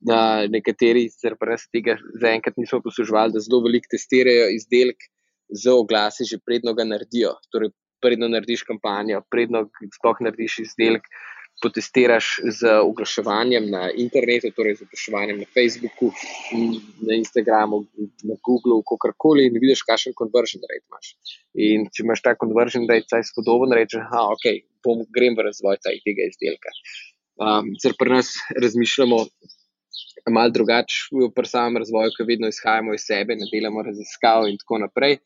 da 0.00 0.46
nekateri 0.48 1.08
se 1.10 1.32
brez 1.40 1.66
tega 1.72 1.96
zaenkrat 2.20 2.56
niso 2.56 2.80
posluževali, 2.84 3.34
da 3.34 3.42
zelo 3.44 3.62
veliko 3.64 3.90
testirajo 3.90 4.48
izdelek 4.54 5.08
za 5.62 5.74
oglase, 5.74 6.24
že 6.24 6.38
predno 6.46 6.74
ga 6.74 6.86
naredijo. 6.86 7.34
Torej, 7.52 7.72
predno 8.00 8.28
narediš 8.32 8.62
kampanjo, 8.68 9.22
predno 9.30 9.66
sploh 9.98 10.22
narediš 10.24 10.60
izdelek. 10.66 11.08
Potestiraš 11.60 12.28
z 12.56 12.72
oglaševanjem 12.80 13.68
na 13.72 13.90
internetu, 13.92 14.48
torej 14.56 14.78
z 14.78 14.86
oglaševanjem 14.86 15.42
na 15.42 15.48
Facebooku, 15.54 16.10
na 17.04 17.18
Instagramu, 17.18 17.82
na 18.24 18.38
Googlu, 18.46 18.80
kakorkoli, 18.88 19.46
in 19.50 19.58
vidiš, 19.60 19.84
kakšen 19.88 20.16
conversion 20.18 20.64
rate 20.64 20.86
imaš. 20.86 21.12
In 21.68 21.86
če 21.92 22.04
imaš 22.06 22.24
ta 22.24 22.34
conversion 22.40 22.88
rate, 22.88 23.08
saj 23.12 23.28
spodoben, 23.32 23.76
rečeš, 23.76 24.06
da 24.12 24.26
okay, 24.32 24.62
grem 25.14 25.36
v 25.36 25.48
razvoj 25.50 25.80
tega 25.84 26.28
izdelka. 26.30 26.72
Um, 27.40 27.74
Ker 27.80 27.96
pri 27.96 28.16
nas 28.18 28.34
razmišljamo 28.56 29.24
malo 30.28 30.50
drugače, 30.50 31.08
pri 31.34 31.48
samem 31.48 31.80
razvoju, 31.80 32.12
ki 32.16 32.26
vedno 32.28 32.48
izhajamo 32.48 32.94
iz 32.94 33.04
sebe, 33.06 33.36
ne 33.36 33.48
delamo 33.52 33.82
raziskav 33.82 34.48
in 34.48 34.58
tako 34.60 34.78
naprej. 34.84 35.18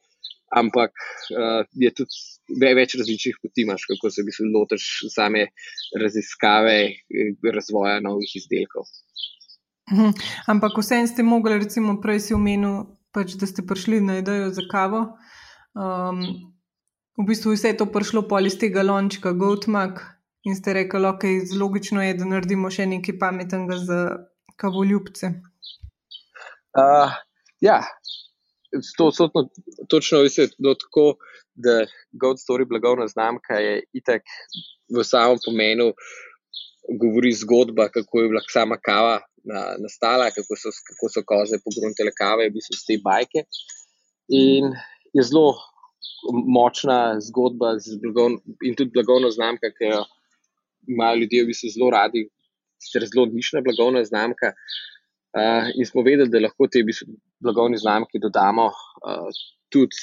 Ampak 0.54 0.92
uh, 1.34 1.64
je 1.74 1.90
tudi 1.90 2.60
več 2.60 2.94
različnih 2.98 3.40
poti, 3.42 3.64
imaš, 3.64 3.86
kako 3.90 4.10
se 4.10 4.22
se 4.36 4.46
lotiš 4.46 4.86
same 5.14 5.48
raziskave, 6.00 6.76
razvoja 7.56 8.00
novih 8.04 8.36
izdelkov. 8.40 8.86
Mhm. 9.92 10.14
Ampak 10.48 10.78
vseeno 10.78 11.10
ste 11.10 11.22
mogli, 11.22 11.58
recimo, 11.58 11.98
prej 12.00 12.20
si 12.28 12.34
omenil, 12.34 12.84
pač, 13.12 13.36
da 13.40 13.46
ste 13.46 13.66
prišli 13.66 14.00
na 14.00 14.20
idejo 14.22 14.50
za 14.54 14.64
kavo. 14.70 15.04
Um, 15.74 16.22
v 17.18 17.26
bistvu 17.28 17.52
vse 17.54 17.74
je 17.74 17.80
to 17.82 17.90
prišlo 17.90 18.24
pol 18.30 18.46
iz 18.46 18.56
tega 18.58 18.82
lončka, 18.86 19.34
Goatmark, 19.34 20.00
In 20.44 20.56
ste 20.56 20.74
rekli, 20.76 21.00
okay, 21.08 21.40
je 21.40 21.56
logično, 21.56 22.04
da 22.18 22.26
naredimo 22.28 22.68
še 22.68 22.84
nekaj 22.90 23.16
pametnega 23.20 23.78
za 23.80 24.00
kavoljubce. 24.60 25.30
Uh, 26.76 27.14
ja, 27.64 27.78
to 28.96 29.08
je 29.08 29.12
točno 29.88 30.18
tako, 30.80 31.16
da 31.54 31.86
God 32.12 32.36
Story 32.36 32.68
blagovna 32.68 33.06
znamka 33.06 33.54
je 33.54 33.82
itek 33.92 34.22
v 34.96 35.04
samem 35.04 35.38
pomenu. 35.46 35.92
Govori 37.00 37.32
zgodba, 37.32 37.88
kako 37.88 38.20
je 38.20 38.28
bila 38.28 38.40
sama 38.52 38.76
kava 38.76 39.20
na, 39.44 39.76
nastala, 39.80 40.30
kako 40.30 40.56
so, 40.56 40.72
kako 40.88 41.08
so 41.08 41.22
koze 41.26 41.58
pogruntele 41.64 42.12
kave, 42.12 42.48
v 42.48 42.56
bistvu 42.56 42.76
te 42.86 42.98
bajke. 43.04 43.44
In 44.28 44.72
je 45.16 45.22
zelo 45.22 45.54
močna 46.32 47.20
zgodba 47.20 47.76
blagovn, 48.02 48.38
in 48.64 48.76
tudi 48.76 48.92
blagovna 48.92 49.30
znamka, 49.30 49.72
ki 49.76 49.92
jo 49.92 50.02
imajo 50.88 51.22
ljudje 51.22 51.44
v 51.44 51.50
bistvu 51.52 51.72
zelo 51.76 51.90
radi, 51.94 52.26
sicer 52.82 53.06
zelo 53.08 53.26
nišna 53.32 53.64
blagovna 53.64 54.04
znamka. 54.04 54.52
Uh, 55.34 55.72
in 55.74 55.86
smo 55.86 56.04
vedeli, 56.06 56.30
da 56.30 56.44
lahko 56.44 56.68
te 56.70 56.84
blagovne 57.44 57.78
znamke 57.78 58.20
dodamo 58.22 58.66
uh, 58.70 59.28
tudi 59.72 59.98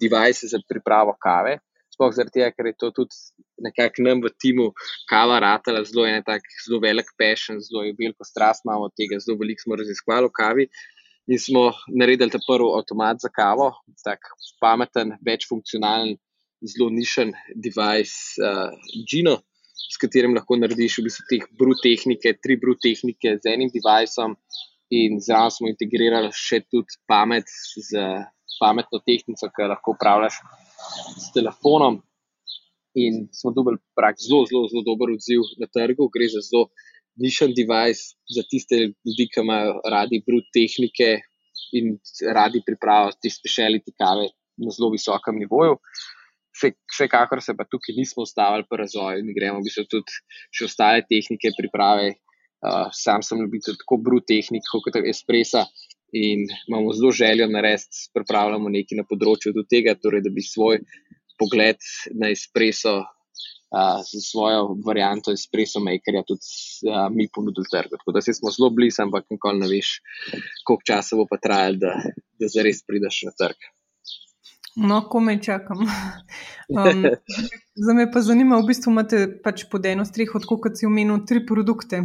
device 0.00 0.48
za 0.52 0.60
pripravo 0.68 1.16
kave. 1.22 1.58
Sploh 1.94 2.14
zaradi 2.16 2.38
tega, 2.38 2.52
ker 2.54 2.70
je 2.70 2.76
to 2.80 2.90
tudi 2.96 3.16
nekako 3.60 4.06
nam 4.06 4.22
v 4.24 4.30
timu 4.40 4.70
kava 5.10 5.40
ratala, 5.42 5.82
zelo 5.84 6.06
je 6.06 6.22
tak 6.24 6.46
zelo 6.64 6.80
velik 6.80 7.10
pešen, 7.18 7.60
zelo 7.60 7.84
je 7.84 7.96
veliko 7.98 8.24
strast 8.24 8.64
imamo 8.64 8.88
od 8.88 8.94
tega, 8.96 9.20
zelo 9.20 9.36
veliko 9.42 9.66
smo 9.66 9.78
raziskovali 9.80 10.30
v 10.30 10.36
kavi. 10.40 10.66
In 11.30 11.38
smo 11.38 11.66
naredili 12.00 12.32
ta 12.32 12.40
prvi 12.46 12.72
avtomat 12.78 13.20
za 13.22 13.28
kavo, 13.28 13.68
tako 14.04 14.34
pameten, 14.62 15.12
večfunkcionalen, 15.26 16.16
zelo 16.72 16.88
nišen 16.94 17.34
device, 17.54 18.40
uh, 18.40 18.72
Gino 19.10 19.36
s 19.90 19.98
katerim 20.00 20.34
lahko 20.36 20.58
narediš 20.58 21.00
v 21.00 21.06
bistvu 21.08 21.26
teh 21.30 21.46
brut 21.58 21.82
tehnike, 21.84 22.34
tri 22.42 22.56
brut 22.60 22.80
tehnike 22.84 23.36
z 23.42 23.54
enim 23.54 23.70
devicem, 23.74 24.36
in 24.90 25.20
zraven 25.22 25.54
smo 25.54 25.70
integrirali 25.70 26.32
še 26.34 26.60
tudi 26.66 26.98
pamet 27.08 27.48
z 27.88 28.04
pametno 28.60 29.00
tehniko, 29.06 29.48
ki 29.54 29.68
lahko 29.72 29.94
upravljaš 29.96 30.40
s 31.16 31.32
telefonom. 31.36 32.00
In 32.98 33.28
smo 33.32 33.52
dobili 33.54 33.78
zelo, 34.18 34.44
zelo, 34.50 34.66
zelo 34.68 34.82
dober 34.84 35.14
odziv 35.14 35.46
na 35.62 35.68
trgu. 35.70 36.08
Gre 36.12 36.26
za 36.32 36.42
zelo 36.42 36.66
nišen 37.22 37.54
device 37.54 38.16
za 38.34 38.42
tiste 38.50 38.80
ljudi, 38.90 39.28
ki 39.32 39.44
imajo 39.44 39.78
radi 39.94 40.22
brut 40.26 40.48
tehnike 40.56 41.10
in 41.78 41.94
radi 42.34 42.62
pripravljajo 42.66 43.18
te 43.22 43.30
speciality 43.30 43.94
kave 43.94 44.30
na 44.60 44.74
zelo 44.74 44.90
visokem 44.90 45.38
nivoju. 45.38 45.78
Vsekakor 46.60 47.40
se 47.40 47.54
pa 47.56 47.64
tukaj 47.64 47.94
nismo 47.96 48.26
ustavili 48.26 48.66
po 48.68 48.76
razvoju 48.76 49.22
in 49.22 49.30
gremo 49.36 49.60
v 49.60 49.68
bistvu 49.68 49.86
tudi 49.92 50.18
še 50.50 50.66
ostale 50.66 51.06
tehnike 51.06 51.54
priprave. 51.56 52.16
Uh, 52.60 52.90
sam 52.92 53.22
sem 53.24 53.40
ljubitelj 53.40 53.78
tako 53.80 53.96
brut 54.04 54.26
tehnik, 54.28 54.66
kot 54.68 54.96
je 54.96 55.08
espresa 55.10 55.64
in 56.12 56.42
imamo 56.68 56.92
zelo 56.92 57.12
željo 57.12 57.46
narediti, 57.48 58.10
pripravljamo 58.14 58.68
nekaj 58.68 58.98
na 58.98 59.06
področju 59.08 59.54
do 59.56 59.64
tega, 59.64 59.94
torej, 59.94 60.24
da 60.26 60.32
bi 60.34 60.44
svoj 60.44 60.82
pogled 61.40 61.80
na 62.20 62.28
espreso 62.34 62.98
uh, 63.00 64.02
z 64.04 64.20
svojo 64.26 64.76
varianto 64.86 65.32
espreso 65.32 65.80
makerja 65.80 66.24
tudi 66.28 66.46
uh, 66.90 67.06
mi 67.14 67.28
ponudili 67.32 67.70
trg. 67.72 67.96
Tako 67.96 68.16
da 68.16 68.22
smo 68.26 68.52
zelo 68.52 68.70
blizu, 68.74 69.04
ampak 69.06 69.30
nikoli 69.30 69.62
ne 69.62 69.70
veš, 69.70 69.96
koliko 70.66 70.86
časa 70.86 71.16
bo 71.16 71.26
pa 71.30 71.40
trajalo, 71.42 71.80
da, 71.86 71.94
da 72.40 72.50
zares 72.52 72.82
prideš 72.86 73.22
na 73.30 73.36
trg. 73.38 73.70
No, 74.76 75.00
ko 75.08 75.20
me 75.20 75.40
čakam. 75.42 75.86
Um, 76.70 77.02
za 77.74 77.92
me 77.98 78.04
pa 78.12 78.20
zanima, 78.22 78.60
v 78.60 78.68
bistvu 78.68 78.92
imate 78.92 79.24
pač 79.42 79.64
pod 79.66 79.86
eno 79.90 80.04
streho, 80.06 80.38
kot 80.38 80.76
si 80.78 80.86
omenil, 80.86 81.24
tri 81.26 81.40
produkte. 81.42 81.98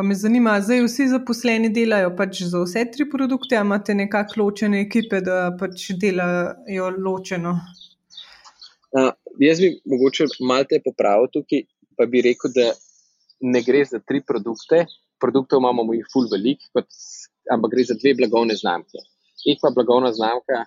Pa 0.00 0.04
me 0.04 0.14
zanima, 0.14 0.54
zdaj 0.64 0.78
vsi 0.80 1.04
zaposleni 1.10 1.68
delajo 1.76 2.14
pač 2.16 2.38
za 2.48 2.62
vse 2.62 2.86
tri 2.92 3.04
produkte, 3.10 3.56
ali 3.58 3.66
imate 3.68 3.92
nekako 3.94 4.38
ločene 4.40 4.78
ekipe, 4.80 5.18
da 5.20 5.34
pač 5.60 5.82
delajo 6.04 6.86
ločeno? 7.06 7.50
Uh, 8.96 9.10
jaz 9.44 9.60
bi 9.60 9.68
mogoče 9.92 10.30
malo 10.48 10.64
te 10.70 10.78
popravil 10.86 11.28
tukaj, 11.34 11.66
pa 12.00 12.06
bi 12.14 12.22
rekel, 12.24 12.54
da 12.56 12.70
ne 13.52 13.60
gre 13.66 13.82
za 13.90 14.00
tri 14.00 14.22
produkte. 14.24 14.86
Produktov 15.20 15.60
imamo 15.60 15.92
jih 15.98 16.08
full 16.14 16.32
velik, 16.32 16.64
ampak 17.52 17.76
gre 17.76 17.84
za 17.92 17.98
dve 18.00 18.16
blagovne 18.22 18.56
znamke. 18.56 19.04
Ekva 19.52 19.74
blagovna 19.76 20.14
znamka 20.16 20.62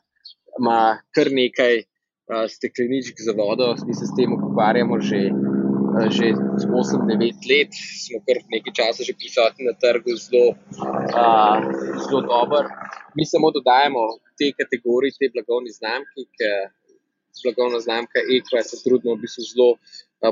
ima 0.60 0.78
kar 1.10 1.34
nekaj 1.40 1.80
uh, 1.82 2.46
stekleničk 2.54 3.25
za 3.25 3.34
vodo, 3.42 3.74
mi 3.82 3.98
se 3.98 4.06
s 4.06 4.13
tem 4.13 4.38
ukvarjamo 4.38 5.02
že, 5.02 5.25
že 6.10 6.28
8-9 6.34 7.50
let, 7.52 7.72
smo 7.74 8.20
kar 8.26 8.38
nekaj 8.54 8.74
časa 8.80 9.06
že 9.08 9.14
prisotni 9.18 9.68
na 9.70 9.74
trgu, 9.78 10.16
zelo, 10.18 10.54
uh, 10.54 11.58
zelo 12.06 12.22
dober. 12.30 12.66
Mi 13.16 13.24
samo 13.26 13.52
dodajemo 13.54 14.02
te 14.38 14.52
kategorije, 14.60 15.18
te 15.20 15.30
blagovne 15.34 15.72
znamke, 15.80 16.26
ker 16.38 16.74
blagovna 17.44 17.80
znamka 17.80 18.20
Ekva 18.38 18.62
se 18.64 18.78
trudimo 18.84 19.16
v 19.16 19.22
bistvu 19.26 19.44
zelo 19.52 19.70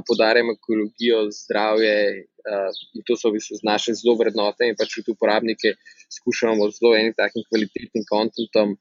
podarjamo 0.08 0.52
ekologijo, 0.58 1.20
zdravje 1.36 1.96
in 2.96 3.04
to 3.08 3.18
so 3.20 3.30
v 3.30 3.38
bistvu 3.38 3.60
naše 3.68 3.94
zelo 4.00 4.16
vrednote 4.20 4.70
in 4.70 4.78
pač 4.80 4.96
tudi 4.98 5.14
uporabnike 5.16 5.76
skušamo 6.18 6.70
zelo 6.78 6.96
enim 7.00 7.14
takim 7.18 7.44
kvalitetnim 7.50 8.06
kontentom 8.14 8.78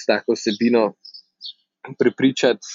s 0.00 0.02
tako 0.06 0.36
vsebino 0.36 0.84
prepričati, 1.98 2.66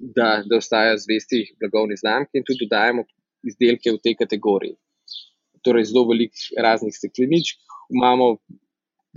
da, 0.00 0.42
da 0.46 0.56
ostajajo 0.56 0.98
zvesti 0.98 1.42
blagovni 1.60 1.96
znamki 1.96 2.40
in 2.40 2.46
tudi 2.46 2.66
dodajemo 2.66 3.04
izdelke 3.46 3.92
v 3.92 4.00
tej 4.04 4.16
kategoriji. 4.22 4.76
Torej, 5.64 5.90
zelo 5.90 6.06
veliko 6.08 6.62
raznih 6.66 6.94
stekleničk, 6.96 7.60
imamo 7.92 8.36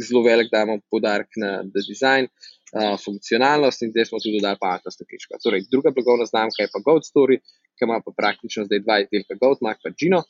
zelo 0.07 0.23
velik, 0.23 0.51
da 0.51 0.63
imamo 0.63 0.81
podarek 0.91 1.37
na 1.39 1.63
dizajn, 1.63 2.27
uh, 2.27 2.95
funkcionalnost 3.05 3.81
in 3.81 3.91
zdaj 3.93 4.09
smo 4.09 4.19
tudi 4.19 4.39
dodali 4.39 4.57
pametno 4.61 4.91
stekleničko. 4.91 5.39
Torej, 5.43 5.65
druga 5.71 5.93
blagovna 5.95 6.25
znamka 6.25 6.63
je 6.63 6.71
pa 6.73 6.81
Gold 6.85 7.07
Story, 7.07 7.39
ki 7.77 7.87
ima 7.87 8.01
pa 8.05 8.11
praktično 8.17 8.65
zdaj 8.67 8.83
dva 8.85 8.99
izdelka, 9.03 9.37
Gold, 9.41 9.61
Mark 9.61 9.79
pa 9.83 9.91
Gino. 9.99 10.23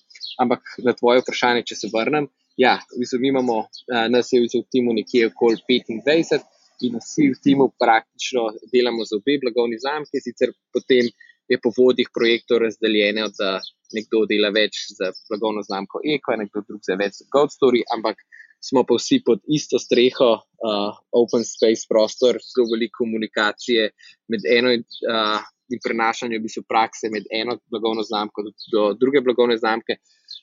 Ampak 0.43 0.61
na 0.85 0.93
tvoje 0.93 1.23
vprašanje, 1.23 1.65
če 1.69 1.75
se 1.81 1.91
vrnem, 1.93 2.27
ja, 2.57 2.77
v 2.93 3.01
bistvu 3.01 3.21
mi 3.21 3.31
imamo 3.33 3.57
uh, 3.63 4.05
nas 4.09 4.33
je 4.33 4.43
v 4.43 4.65
timu 4.71 4.93
nekje 4.93 5.31
okoli 5.31 5.57
25 5.69 6.45
in 6.81 6.97
vsi 7.01 7.29
v 7.33 7.39
timu 7.43 7.69
praktično 7.79 8.49
delamo 8.73 9.05
za 9.05 9.19
obe 9.19 9.37
blagovni 9.41 9.77
znamki, 9.79 10.21
sicer 10.23 10.53
potem 10.73 11.09
je 11.51 11.59
po 11.63 11.71
vodih 11.77 12.09
projektov 12.13 12.63
razdeljeno, 12.63 13.27
da 13.39 13.59
nekdo 13.93 14.23
dela 14.29 14.49
več 14.49 14.79
za 14.97 15.11
blagovno 15.29 15.61
znamko 15.67 16.01
Eko, 16.15 16.37
nekdo 16.39 16.63
drug 16.67 16.81
za 16.87 16.97
več 16.99 17.19
za 17.21 17.27
Gold 17.33 17.51
Story, 17.53 17.83
ampak 17.95 18.21
smo 18.63 18.83
pa 18.87 18.95
vsi 18.95 19.19
pod 19.25 19.41
isto 19.51 19.79
streho, 19.79 20.29
uh, 20.39 20.99
open 21.11 21.43
space 21.43 21.87
prostor, 21.89 22.39
zelo 22.39 22.69
veliko 22.71 23.03
komunikacije 23.03 23.89
med 24.31 24.47
eno 24.57 24.71
in, 24.71 24.85
uh, 25.11 25.43
in 25.73 25.81
prenašanje 25.83 26.39
v 26.39 26.45
bistvu 26.45 26.63
prakse 26.69 27.11
med 27.11 27.27
eno 27.41 27.57
blagovno 27.71 28.05
znamko 28.07 28.47
do, 28.47 28.53
do 28.73 28.85
druge 29.01 29.21
blagovne 29.25 29.59
znamke. 29.59 29.99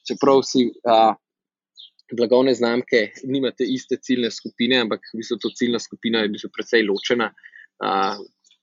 Čeprav 0.08 0.42
vsi 0.44 0.66
uh, 0.68 1.14
blagovne 2.16 2.54
znamke 2.54 3.10
nimate 3.24 3.64
iste 3.64 3.96
ciljne 4.02 4.30
skupine, 4.30 4.80
ampak 4.84 5.04
v 5.12 5.20
bistvu 5.20 5.38
to 5.42 5.50
ciljna 5.56 5.78
skupina 5.78 6.22
je 6.22 6.28
v 6.28 6.36
bistvu 6.36 6.50
precej 6.56 6.86
ločena. 6.88 7.32
Uh, 7.80 8.20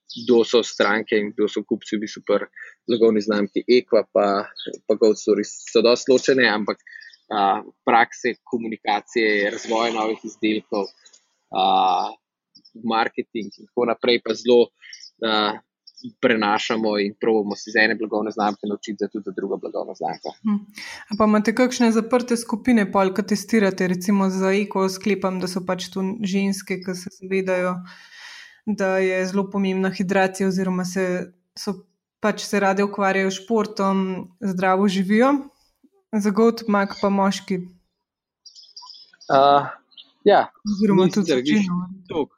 Kdo 0.08 0.38
so 0.40 0.62
stranke 0.64 1.18
in 1.20 1.26
kdo 1.34 1.44
so 1.52 1.60
kupci, 1.68 1.98
v 1.98 2.06
bistvu, 2.06 2.22
pri 2.24 2.46
blagovni 2.88 3.20
znamki 3.20 3.60
Equa, 3.68 4.06
pa, 4.08 4.46
pa 4.88 4.94
Gold 4.96 5.20
Story 5.20 5.44
so 5.44 5.82
dosti 5.84 6.08
ločene, 6.08 6.46
ampak 6.48 6.80
uh, 6.80 7.60
prakse, 7.84 8.38
komunikacije, 8.40 9.50
razvoja 9.52 9.92
novih 9.92 10.24
izdelkov, 10.24 10.88
uh, 11.52 12.08
marketing 12.88 13.52
in 13.52 13.68
tako 13.68 13.84
naprej, 13.92 14.22
pa 14.24 14.32
zelo 14.32 14.70
uh, 14.70 15.60
prenašamo 16.20 16.98
in 16.98 17.14
pravimo 17.20 17.56
si 17.56 17.70
za 17.70 17.80
ene 17.80 17.94
blagovne 17.94 18.30
znamke 18.30 18.66
naučiti, 18.66 18.96
da 19.00 19.08
tudi 19.08 19.24
za 19.24 19.32
druga 19.36 19.56
blagovna 19.56 19.94
znamka. 19.94 20.30
Hm. 20.42 20.58
Pa 21.18 21.24
imate 21.24 21.54
kakšne 21.54 21.90
zaprte 21.92 22.36
skupine, 22.36 22.86
polka 22.92 23.22
testirate, 23.22 23.88
recimo 23.88 24.30
za 24.30 24.52
eko, 24.52 24.88
sklepam, 24.88 25.40
da 25.40 25.50
so 25.50 25.64
pač 25.66 25.88
tu 25.92 26.04
ženske, 26.22 26.80
ki 26.84 26.94
se 26.94 27.14
zavedajo, 27.18 27.74
da 28.66 28.96
je 29.02 29.26
zelo 29.26 29.48
pomembna 29.50 29.90
hidracija, 29.90 30.48
oziroma 30.48 30.84
se, 30.84 31.04
so, 31.58 31.74
pač 32.20 32.46
se 32.46 32.60
rade 32.60 32.84
ukvarjajo 32.86 33.30
s 33.30 33.42
športom, 33.42 34.06
zdravo 34.40 34.88
živijo. 34.88 35.34
Za 36.12 36.30
god, 36.32 36.62
mak 36.72 36.94
pa 37.02 37.10
moški. 37.12 37.58
Uh, 39.28 39.66
ja, 40.24 40.46
oziroma 40.64 41.10
tudi 41.12 41.34
za 41.34 41.42
žensko. 41.44 42.28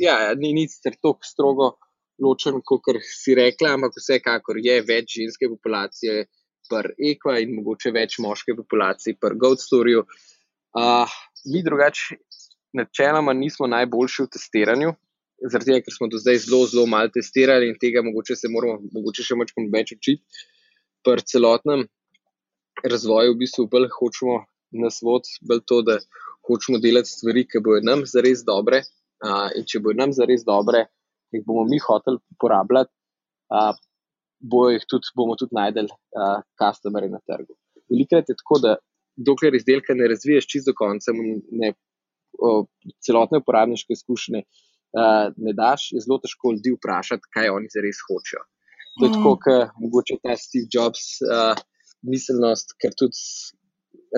Ja, 0.00 0.32
ni 0.38 0.54
nič 0.56 0.78
tako 0.80 1.18
strogo 1.20 1.74
ločen, 2.22 2.60
kot 2.64 2.88
si 3.06 3.34
rekla, 3.38 3.74
ampak 3.76 3.98
vsekakor 3.98 4.60
je 4.62 4.78
več 4.86 5.18
ženske 5.18 5.50
populacije, 5.52 6.26
pr 6.70 6.92
ekva 7.12 7.38
in 7.42 7.56
mogoče 7.58 7.92
več 7.94 8.18
moške 8.22 8.54
populacije, 8.56 9.18
pr 9.20 9.36
Goldstoryju. 9.40 10.04
Uh, 10.78 11.16
mi 11.52 11.62
drugače, 11.66 12.16
načeloma, 12.78 13.34
nismo 13.36 13.68
najboljši 13.68 14.24
v 14.24 14.30
testiranju, 14.36 14.92
zaradi 15.50 15.72
tega, 15.72 15.84
ker 15.84 15.96
smo 15.96 16.08
do 16.12 16.20
zdaj 16.22 16.38
zelo, 16.46 16.62
zelo 16.70 16.86
malo 16.86 17.10
testirali 17.12 17.68
in 17.68 17.76
tega 17.80 18.02
mogoče 18.06 18.36
se 18.38 18.50
moramo 18.52 18.80
mogoče 18.94 19.26
še 19.26 19.36
več 19.74 19.94
učiti. 19.98 20.22
Pri 21.02 21.24
celotnem 21.26 21.84
razvoju 22.86 23.34
v 23.34 23.40
bistvu 23.42 23.66
bolj 23.70 23.90
hočemo 23.90 24.38
nas 24.82 25.02
voditi, 25.02 25.40
bolj 25.42 25.64
to, 25.66 25.82
da 25.82 25.98
hočemo 26.46 26.78
delati 26.82 27.10
stvari, 27.10 27.44
ki 27.44 27.60
bodo 27.60 27.82
nam 27.84 28.06
zares 28.06 28.46
dobre. 28.46 28.84
Uh, 29.22 29.50
in 29.58 29.66
če 29.66 29.78
bodo 29.82 30.00
nam 30.00 30.14
zares 30.14 30.42
dobre, 30.46 30.86
jih 31.32 31.44
bomo 31.46 31.64
mi 31.68 31.80
hoteli 31.82 32.20
uporabljati, 32.36 32.92
uh, 33.52 33.74
jih 34.74 34.86
tudi, 34.90 35.12
bomo 35.16 35.36
tudi 35.40 35.56
najdel 35.58 35.88
uh, 35.90 36.40
na 37.12 37.20
trgu. 37.26 37.56
Velikrat 37.90 38.28
je 38.28 38.38
tako, 38.38 38.58
da 38.62 38.76
dokler 39.16 39.54
izdelka 39.54 39.94
ne 39.94 40.08
razviješ 40.08 40.46
čisto 40.46 40.72
do 40.72 40.78
konca, 40.78 41.12
ne, 41.62 41.74
uh, 42.40 42.62
celotne 43.04 43.42
uporabniške 43.42 43.92
izkušnje 43.92 44.44
uh, 44.44 45.28
ne 45.36 45.52
daš, 45.52 45.90
je 45.92 46.00
zelo 46.04 46.18
težko 46.22 46.54
ljudi 46.56 46.76
vprašati, 46.78 47.30
kaj 47.34 47.52
oni 47.56 47.68
zares 47.74 48.00
hočejo. 48.08 48.46
To 49.00 49.06
je 49.06 49.10
mm. 49.10 49.14
tako, 49.16 49.36
kot 49.44 49.76
mogoče 49.80 50.18
ta 50.22 50.36
Steve 50.36 50.68
Jobs. 50.72 51.20
Uh, 51.24 51.60
miselnost, 52.02 52.76
ker 52.82 52.94
tudi, 52.98 53.18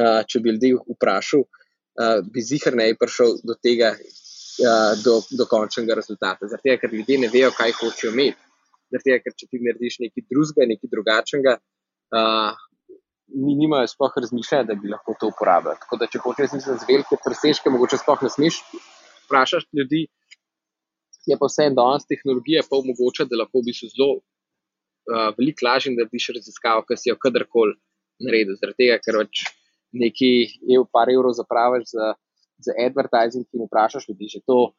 uh, 0.00 0.22
če 0.28 0.40
bi 0.42 0.54
ljudi 0.54 0.72
vprašal, 0.96 1.44
uh, 1.44 2.20
bi 2.32 2.44
zihar 2.44 2.76
ne 2.78 2.90
prišel 3.00 3.38
do 3.46 3.56
tega, 3.60 3.94
uh, 4.62 4.94
do, 5.04 5.20
do 5.38 5.46
končnega 5.50 5.96
rezultata. 5.98 6.48
Zato, 6.50 6.76
ker 6.80 6.92
ljudje 6.92 7.18
ne 7.24 7.30
vejo, 7.32 7.52
kaj 7.56 7.74
hočejo 7.80 8.12
imeti. 8.14 8.40
Zato, 8.94 9.16
ker 9.24 9.34
če 9.34 9.48
ti 9.50 9.62
narediš 9.62 10.00
nekaj 10.04 10.26
drugega, 10.30 10.68
nekaj 10.70 10.92
drugačnega, 10.92 11.56
uh, 12.14 12.64
nimajo 13.34 13.88
sploh 13.90 14.18
razmišljanja, 14.20 14.68
da 14.68 14.76
bi 14.78 14.92
lahko 14.92 15.16
to 15.20 15.30
uporabljali. 15.32 15.80
Tako 15.82 15.98
da, 16.00 16.10
če 16.10 16.20
hočeš 16.22 16.58
z 16.66 16.88
velike 16.88 17.18
presežke, 17.24 17.72
mogoče 17.72 17.98
sploh 18.02 18.22
ne 18.22 18.30
smeš 18.30 18.60
vprašati 19.24 19.80
ljudi. 19.80 20.04
Je 21.24 21.36
pa 21.40 21.48
vse 21.48 21.70
en 21.70 21.76
danes 21.78 22.04
tehnologija, 22.06 22.66
pa 22.68 22.76
omogoča, 22.76 23.24
da 23.30 23.40
lahko 23.40 23.62
v 23.62 23.70
bistvu 23.70 23.88
zelo 23.94 24.10
uh, 24.18 25.30
veliko 25.38 25.64
lažje 25.66 25.94
narediš 25.94 26.30
raziskavo, 26.36 26.84
ki 26.84 26.98
si 27.00 27.10
jo 27.10 27.16
kadarkoli 27.20 27.78
naredil. 28.22 28.58
Zaradi 28.60 28.84
tega, 28.84 29.00
ker 29.02 29.22
pač 29.22 29.46
neki 29.94 30.30
ev, 30.76 30.84
par 30.92 31.10
evrov 31.10 31.34
zapraviš 31.38 31.94
za, 31.94 32.12
za 32.58 32.72
advertising 32.86 33.46
in 33.52 33.66
vprašaš 33.66 34.08
ljudi, 34.08 34.28
že 34.36 34.40
to. 34.46 34.74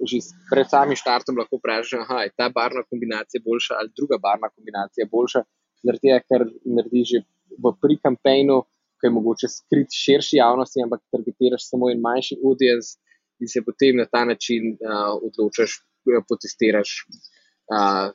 Že 0.00 0.18
pred 0.48 0.68
samim 0.70 0.96
štartom 0.96 1.36
lahko 1.36 1.58
vprašaš, 1.60 2.08
da 2.08 2.22
je 2.24 2.32
ta 2.36 2.48
barvna 2.48 2.82
kombinacija 2.88 3.42
boljša 3.44 3.76
ali 3.80 3.92
druga 3.96 4.16
barvna 4.22 4.48
kombinacija 4.48 5.06
boljša. 5.12 5.44
Zaradi 5.84 6.06
tega, 6.06 6.20
ker 6.28 6.46
narediš 6.76 7.08
že 7.12 7.18
v 7.60 7.72
pri-kampanju, 7.82 8.62
ki 9.00 9.08
je 9.08 9.12
mogoče 9.16 9.48
skrit 9.48 9.92
širši 9.96 10.40
javnosti, 10.40 10.82
ampak 10.84 11.02
targetiraš 11.12 11.68
samo 11.68 11.90
en 11.92 12.00
manjši 12.04 12.40
audience 12.44 12.96
in 13.40 13.48
se 13.48 13.62
potem 13.64 13.96
na 13.96 14.06
ta 14.06 14.24
način 14.28 14.76
uh, 14.76 15.16
odločaš, 15.28 15.80
potestiraš, 16.28 16.90
uh, 17.72 18.12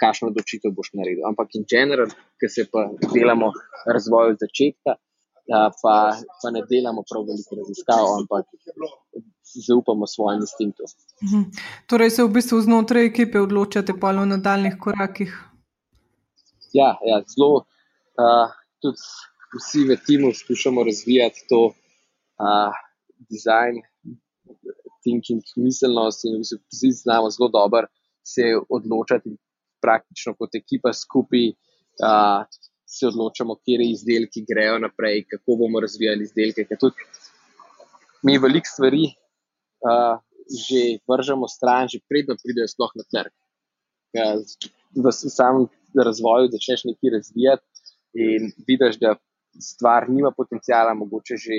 kakšno 0.00 0.28
odločitev 0.32 0.74
boš 0.76 0.92
naredil. 0.98 1.24
Ampak 1.28 1.56
in 1.58 1.64
general, 1.70 2.12
ki 2.40 2.50
se 2.52 2.66
pa 2.72 2.88
delamo 3.14 3.52
razvoj 3.88 4.34
od 4.34 4.44
začetka, 4.44 4.98
pa, 5.82 6.16
pa 6.42 6.50
ne 6.50 6.62
delamo 6.70 7.04
prav 7.10 7.24
veliko 7.28 7.56
raziskav, 7.56 8.04
ampak 8.18 8.46
zaupamo 9.66 10.06
svojim 10.06 10.40
instinktom. 10.40 10.86
Mhm. 11.22 11.42
Torej 11.86 12.10
se 12.10 12.24
v 12.24 12.28
bistvu 12.28 12.60
znotraj 12.60 13.06
ekipe 13.06 13.40
odločate 13.40 13.92
pa 14.00 14.08
o 14.08 14.24
nadaljnih 14.24 14.76
korakih. 14.80 15.32
Ja, 16.72 16.96
ja 17.06 17.22
zelo. 17.28 17.64
Uh, 18.14 18.50
tudi 18.82 18.98
vsi 19.58 19.84
v 19.88 19.96
timu 20.06 20.32
skušamo 20.34 20.82
razvijati 20.82 21.46
to 21.48 21.60
uh, 21.66 22.72
design, 23.30 23.82
thinking, 25.02 25.42
miselnost 25.56 26.24
in 26.24 26.42
vsi 26.42 26.90
znamo 27.02 27.30
zelo 27.30 27.48
dobro 27.48 27.86
se 28.24 28.42
odločati 28.68 29.36
praktično 29.82 30.34
kot 30.34 30.54
ekipa 30.54 30.92
skupaj 30.92 31.48
uh, 31.48 32.46
se 32.98 33.06
odločamo, 33.06 33.56
kje 33.64 33.88
izdelki 33.90 34.44
grejo 34.48 34.78
naprej, 34.78 35.24
kako 35.30 35.56
bomo 35.60 35.80
razvijali 35.80 36.24
izdelke. 36.24 36.66
Mi 38.22 38.38
veliko 38.38 38.70
stvari 38.70 39.04
uh, 39.84 40.16
že 40.44 41.00
vržemo 41.08 41.48
stran, 41.48 41.88
že 41.88 42.02
predno 42.08 42.36
pridejo 42.42 42.68
sploh 42.68 42.92
na 43.00 43.04
trg. 43.12 43.32
V 44.94 45.12
samem 45.12 45.66
razvoju 46.06 46.50
začneš 46.52 46.84
nekaj 46.90 47.14
razvijati 47.16 47.64
in 48.14 48.52
vidiš, 48.68 49.00
da 49.00 49.16
stvar 49.60 50.10
nima 50.10 50.30
potencijala, 50.36 50.94
mogoče 50.94 51.36
že 51.46 51.58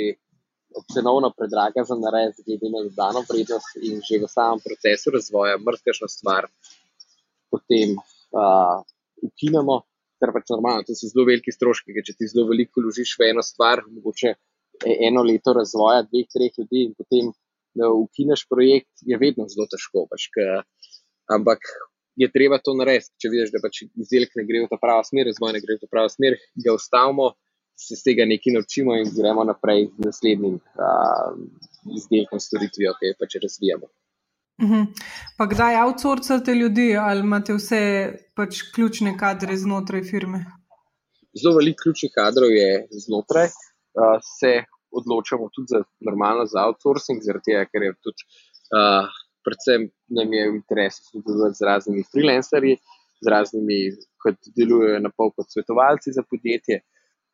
cenovno 0.93 1.31
predraga 1.37 1.83
za 1.87 1.95
narediti, 1.95 2.43
glede 2.45 2.69
na 2.71 2.83
dodano 2.83 3.23
vrednost 3.29 3.77
in 3.81 4.01
že 4.07 4.21
v 4.23 4.29
samem 4.29 4.59
procesu 4.65 5.11
razvoja 5.15 5.57
mrzkašno 5.57 6.07
stvar 6.07 6.47
potem 7.51 7.95
uh, 8.35 8.83
ukinemo, 9.23 9.83
kar 10.25 10.33
pač 10.33 10.49
normalno, 10.49 10.85
to 10.87 10.97
so 10.97 11.09
zelo 11.11 11.27
veliki 11.29 11.53
stroški, 11.53 11.93
ker 11.93 12.05
če 12.07 12.17
ti 12.17 12.29
zelo 12.31 12.47
veliko 12.49 12.81
vložiš 12.81 13.15
v 13.21 13.29
eno 13.29 13.45
stvar, 13.45 13.85
mogoče 13.85 14.33
eno 15.07 15.23
leto 15.23 15.53
razvoja 15.53 16.03
dveh, 16.07 16.27
treh 16.33 16.57
ljudi 16.57 16.87
in 16.89 16.95
potem 16.97 17.29
ukineš 17.75 18.47
projekt, 18.49 18.91
je 19.05 19.17
vedno 19.21 19.45
zelo 19.51 19.67
težko. 19.71 20.05
Pač, 20.11 20.29
ka, 20.33 20.63
ampak 21.35 21.63
je 22.19 22.29
treba 22.31 22.59
to 22.63 22.73
narediti. 22.79 23.13
Če 23.21 23.31
vidiš, 23.31 23.51
da 23.53 23.61
pač 23.63 23.83
izdelek 23.85 24.35
ne 24.39 24.45
gre 24.47 24.63
v 24.63 24.71
ta 24.71 24.79
pravo 24.81 25.03
smer, 25.07 25.27
razvoj 25.29 25.55
ne 25.55 25.61
gre 25.63 25.77
v 25.77 25.83
ta 25.83 25.91
pravo 25.91 26.11
smer, 26.11 26.39
ga 26.65 26.75
ustavimo, 26.75 27.33
se 27.75 27.99
z 27.99 28.07
tega 28.07 28.27
nekaj 28.27 28.55
naučimo 28.55 28.95
in 28.95 29.11
gremo 29.11 29.43
naprej 29.43 29.89
z 29.91 30.07
naslednjim 30.07 30.55
uh, 30.79 31.35
izdelkom, 31.91 32.39
storitvijo, 32.39 32.95
ki 32.99 33.11
jo 33.11 33.19
pač 33.19 33.35
razvijamo. 33.43 33.91
Uhum. 34.63 34.87
Pa 35.37 35.45
kdaj 35.51 35.81
outsourcate 35.83 36.53
ljudi 36.55 36.93
ali 36.97 37.19
imate 37.19 37.53
vse 37.57 37.79
pač 38.35 38.61
ključne 38.75 39.17
kadre 39.19 39.57
znotraj 39.57 40.03
firme? 40.07 40.45
Zelo 41.35 41.57
veliko 41.57 41.83
ključnih 41.83 42.13
kadrov 42.15 42.53
je 42.55 42.69
znotraj. 43.05 43.49
Uh, 43.95 44.15
se 44.39 44.63
odločamo 44.91 45.49
tudi 45.55 45.73
za 45.73 45.81
normalno 46.07 46.45
za 46.51 46.63
outsourcing, 46.67 47.19
zaradi 47.23 47.51
tega, 47.51 47.65
ker 47.71 47.83
je 47.83 47.91
tudi, 48.03 48.27
uh, 48.75 49.11
predvsem 49.43 49.89
nam 50.17 50.33
je 50.35 50.45
v 50.49 50.55
interesu 50.55 51.03
sodelovati 51.09 51.59
z 51.59 51.67
raznimi 51.69 52.03
freelancerji, 52.11 52.77
z 53.23 53.33
raznimi, 53.35 53.79
ki 54.23 54.53
delujejo 54.57 54.99
na 55.03 55.11
pol 55.15 55.31
kot 55.35 55.51
svetovalci 55.51 56.15
za 56.15 56.23
podjetje. 56.27 56.79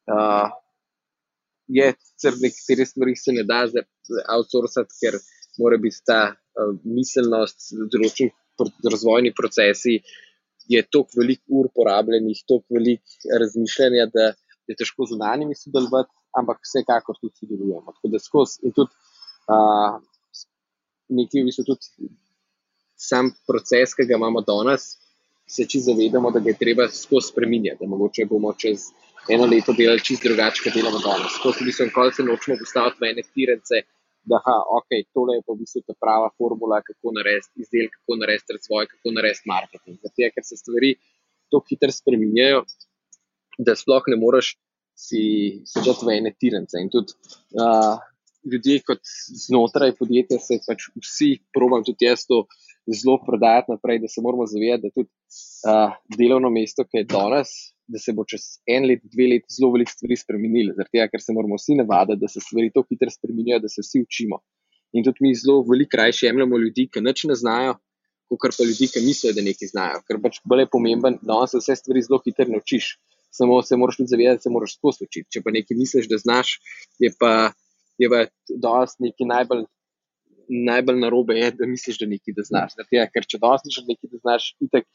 Uh, 0.10 0.50
je, 1.70 1.94
ker 2.22 2.38
nekatere 2.42 2.86
stvari 2.90 3.16
se 3.16 3.34
ne 3.38 3.46
da 3.48 3.64
outsourcati, 4.36 4.98
ker 5.02 5.18
mora 5.60 5.80
biti 5.82 6.04
ta 6.08 6.22
uh, 6.32 6.76
miselnost, 6.84 7.74
določeni 7.92 8.32
razvojni 8.92 9.34
procesi. 9.36 10.00
Je 10.70 10.82
toliko 10.88 11.18
veliko 11.18 11.62
ur 11.62 11.70
porabljenih, 11.76 12.44
toliko 12.48 12.78
veliko 12.78 13.38
razmišljanja, 13.42 14.08
da 14.14 14.32
je 14.70 14.78
težko 14.80 15.08
z 15.10 15.18
unanimi 15.18 15.58
sodelovati, 15.58 16.12
ampak 16.38 16.62
vsekakor 16.64 17.18
tudi 17.20 17.42
sodelujemo. 17.42 17.96
Tako 17.98 18.12
da 18.14 18.22
skozi 18.22 18.62
in 18.68 18.76
tudi 18.78 18.94
uh, 19.52 19.98
nekaj, 21.12 21.42
v 21.42 21.50
bistvu 21.50 21.66
tudi 21.68 22.12
sam 22.96 23.32
proces, 23.50 23.96
ki 23.98 24.08
ga 24.08 24.20
imamo 24.20 24.44
danes, 24.48 24.94
se 25.50 25.66
či 25.68 25.82
zavedamo, 25.84 26.32
da 26.32 26.40
ga 26.40 26.54
je 26.54 26.60
treba 26.60 26.88
skozi 26.88 27.34
spremenjati, 27.34 27.82
da 27.82 27.90
mogoče 27.90 28.28
bomo 28.30 28.54
čez 28.54 28.92
eno 29.30 29.46
leto 29.46 29.74
delali 29.78 30.04
čist 30.06 30.24
drugače, 30.24 30.64
kot 30.64 30.78
delamo 30.78 31.02
danes. 31.04 31.36
Skozi 31.40 31.64
v 31.64 31.72
bistvu 31.72 31.90
nikoli 31.90 32.14
se 32.16 32.28
nočemo 32.28 32.58
postaviti 32.62 33.02
v 33.02 33.10
ene 33.12 33.26
tirence. 33.34 33.82
Da, 34.24 34.38
ha, 34.46 34.56
ok, 34.78 34.94
tole 35.16 35.40
je 35.40 35.44
pa 35.46 35.56
v 35.56 35.64
bistvu 35.64 35.82
ta 35.88 35.96
prava 35.98 36.30
formula, 36.38 36.82
kako 36.86 37.14
narediti 37.18 37.64
izdelek, 37.66 37.96
kako 37.98 38.20
narediti 38.22 38.58
razvoj, 38.58 38.88
kako 38.92 39.14
narediti 39.18 39.50
marketing. 39.50 39.98
Zato, 40.04 40.30
ker 40.36 40.46
se 40.46 40.60
stvari 40.60 40.92
tako 41.50 41.64
hitro 41.70 41.92
spremenjajo, 41.96 42.62
da 43.58 43.76
sploh 43.76 44.06
ne 44.14 44.20
moreš 44.22 44.54
si 45.02 45.24
sedeti 45.66 46.06
v 46.06 46.18
ene 46.20 46.34
tirence. 46.38 46.78
In 46.78 46.92
tudi 46.94 47.18
uh, 47.58 47.98
ljudje, 48.46 48.84
kot 48.86 49.02
znotraj 49.48 49.96
podjetja, 49.98 50.40
se 50.42 50.60
pač 50.68 50.90
vsi 51.02 51.32
probujem 51.56 51.88
tudi 51.90 52.10
jaz 52.10 52.28
to 52.30 52.44
zelo 52.86 53.18
prodajati 53.26 53.74
naprej, 53.74 54.02
da 54.06 54.10
se 54.12 54.22
moramo 54.22 54.46
zavedati, 54.50 54.86
da 54.86 54.96
tudi 54.96 55.10
uh, 55.10 55.98
delovno 56.18 56.54
mesto, 56.54 56.86
ki 56.86 57.02
je 57.02 57.10
danes, 57.10 57.54
da 57.92 58.00
se 58.00 58.14
bo 58.16 58.26
čez 58.28 58.48
en 58.70 58.88
let, 58.90 59.04
dve 59.14 59.28
leti 59.34 59.56
zelo 59.58 59.72
veliko 59.76 59.94
stvari 59.94 60.18
spremenilo. 60.20 60.76
Zaradi 60.78 60.98
tega, 60.98 61.08
ker 61.12 61.24
se 61.24 61.36
moramo 61.36 61.60
vsi 61.60 61.78
navaditi, 61.80 62.22
da 62.24 62.32
se 62.32 62.44
stvari 62.44 62.72
tako 62.74 62.90
hitro 62.94 63.14
spremenjajo, 63.14 63.62
da 63.66 63.72
se 63.72 63.86
vsi 63.86 64.04
učimo. 64.08 64.42
In 64.96 65.06
tudi 65.08 65.24
mi 65.26 65.36
zelo 65.36 65.62
veliko 65.68 65.96
krajše 65.96 66.28
jemljemo 66.28 66.60
ljudi, 66.60 66.88
ki 66.92 67.04
nič 67.04 67.26
ne 67.32 67.38
znajo. 67.40 67.78
Kar 68.42 68.54
pa 68.56 68.64
ljudi, 68.64 68.88
ki 68.88 69.02
mislijo, 69.04 69.34
da 69.36 69.44
nekaj 69.44 69.68
znajo, 69.74 69.98
ker 70.08 70.22
pač 70.24 70.38
bolj 70.48 70.64
je 70.64 70.68
pomemben, 70.72 71.18
da 71.28 71.42
se 71.52 71.60
vse 71.60 71.76
stvari 71.82 72.04
zelo 72.06 72.22
hitro 72.24 72.48
naučiš 72.48 72.94
samo 73.32 73.62
se 73.62 73.78
moraš 73.78 73.98
tudi 73.98 74.08
zavedati, 74.08 74.38
da 74.38 74.42
se 74.42 74.50
moraš 74.50 74.76
skozi 74.78 75.06
učiti. 75.08 75.30
Če 75.34 75.42
pa 75.44 75.54
nekaj 75.56 75.78
misliš, 75.78 76.08
da 76.12 76.18
znaš, 76.18 76.58
je 77.00 77.12
pa, 77.20 77.52
je 78.02 78.10
pa 78.12 78.26
dosti 78.66 79.08
nekaj 79.08 79.30
najbolj, 79.34 79.64
najbolj 80.68 81.00
narobe, 81.00 81.38
je, 81.40 81.52
da 81.60 81.68
misliš, 81.68 82.02
da 82.02 82.10
nekaj 82.12 82.36
da 82.38 82.48
znaš. 82.48 82.76
Zato, 82.78 83.06
ker 83.16 83.28
če 83.34 83.40
dosti 83.46 83.72
misliš, 83.72 83.86
da 83.86 83.94
nekaj 83.96 84.12
da 84.12 84.22
znaš, 84.26 84.50
itak 84.68 84.88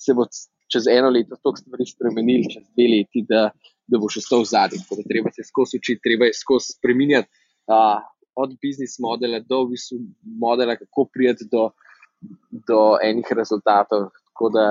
se 0.00 0.16
bo 0.16 0.26
čez 0.72 0.88
eno 0.90 1.10
leto 1.10 1.36
toliko 1.42 1.60
stvari 1.62 1.86
spremenil, 1.86 2.48
čez 2.52 2.64
dve 2.72 2.86
leti, 2.92 3.24
da, 3.28 3.50
da 3.86 4.00
boš 4.00 4.22
ostal 4.22 4.44
v 4.44 4.50
zadnji. 4.52 5.04
Treba 5.08 5.32
se 5.34 5.46
skozi 5.48 5.80
učiti, 5.82 6.04
treba 6.04 6.30
je 6.30 6.38
skozi 6.40 6.76
spremenjati. 6.78 7.30
Uh, 7.66 8.00
od 8.34 8.56
biznis 8.62 8.98
modela 8.98 9.38
do 9.40 9.64
visu 9.70 9.96
modela, 10.40 10.76
kako 10.76 11.06
prijeti 11.12 11.46
do, 11.52 11.70
do 12.50 12.98
enih 13.02 13.26
rezultatov. 13.30 14.10
Tako 14.26 14.50
da 14.50 14.64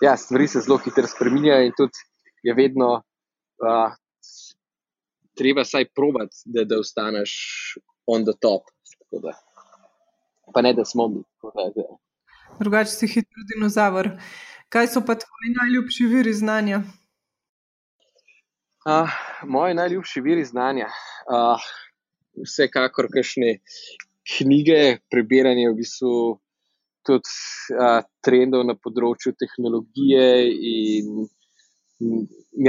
ja, 0.00 0.16
stvari 0.16 0.48
se 0.48 0.60
zelo 0.60 0.78
hitro 0.78 1.06
spremenjajo 1.06 1.66
in 1.66 1.72
tudi 1.76 2.04
je 2.42 2.54
vedno 2.54 2.90
uh, 2.96 3.92
treba 5.36 5.62
vsaj 5.62 5.88
provat, 5.94 6.28
da, 6.44 6.64
da 6.64 6.80
ostaneš 6.80 7.32
on 8.06 8.24
the 8.24 8.36
top. 8.40 8.62
Da. 9.22 9.32
Pa 10.54 10.62
ne, 10.62 10.74
da 10.74 10.84
smo 10.84 11.08
mi. 11.08 11.22
Drugače 12.60 12.90
si 12.90 13.06
hitro 13.06 13.44
dinozaver. 13.54 14.10
Kaj 14.70 14.86
so 14.86 15.00
pa 15.06 15.16
tvoji 15.18 15.50
najljubši 15.58 16.04
viri 16.06 16.32
znanja? 16.32 16.82
Uh, 18.86 19.10
moji 19.42 19.74
najljubši 19.74 20.20
viri 20.20 20.44
znanja. 20.44 20.86
Uh, 21.26 21.64
vsekakor, 22.46 23.08
kakšne 23.10 23.56
knjige, 24.36 25.00
prebiranje 25.10 25.66
v 25.72 25.74
bistvu 25.80 26.14
tudi 27.02 27.34
uh, 27.74 28.06
trendov 28.22 28.62
na 28.68 28.78
področju 28.78 29.34
tehnologije. 29.42 30.24
In, 30.70 31.26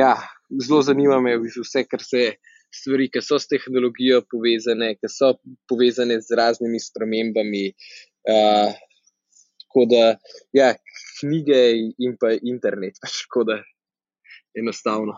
ja, 0.02 0.16
zelo 0.58 0.82
zanima 0.82 1.22
me 1.22 1.38
vse, 1.38 1.86
kar 1.86 2.02
se 2.02 2.32
stvari, 2.74 3.12
ki 3.14 3.22
so 3.22 3.38
s 3.38 3.46
tehnologijo 3.52 4.24
povezane, 4.32 4.96
ki 4.98 5.18
so 5.20 5.36
povezane 5.70 6.18
z 6.26 6.34
raznimi 6.34 6.82
spremembami. 6.82 7.68
Uh, 8.26 8.74
tako 9.72 9.86
da, 9.86 10.16
ja, 10.52 10.74
knjige 11.20 11.72
in 11.98 12.18
pa 12.20 12.36
internet, 12.42 13.00
pač 13.02 13.12
tako 13.24 13.44
da 13.44 13.64
enostavno. 14.58 15.16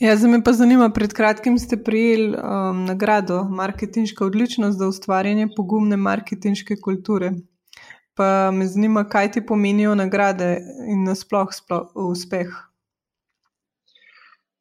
Ja, 0.00 0.16
za 0.16 0.28
me 0.28 0.42
pa 0.44 0.52
zanima, 0.52 0.90
pred 0.90 1.12
kratkim 1.14 1.58
ste 1.58 1.76
prijeli 1.84 2.34
um, 2.34 2.84
nagrado 2.84 3.44
Marketinška 3.44 4.24
odličnost 4.24 4.78
za 4.78 4.88
ustvarjanje 4.88 5.48
pogumne 5.56 5.96
marketinške 5.96 6.76
kulture. 6.82 7.30
Pa 8.14 8.50
me 8.50 8.66
zanima, 8.66 9.04
kaj 9.08 9.30
ti 9.32 9.46
pomenijo 9.46 9.94
nagrade 9.94 10.58
in 10.90 11.04
nasplošno 11.06 11.92
uspeh. 11.94 12.50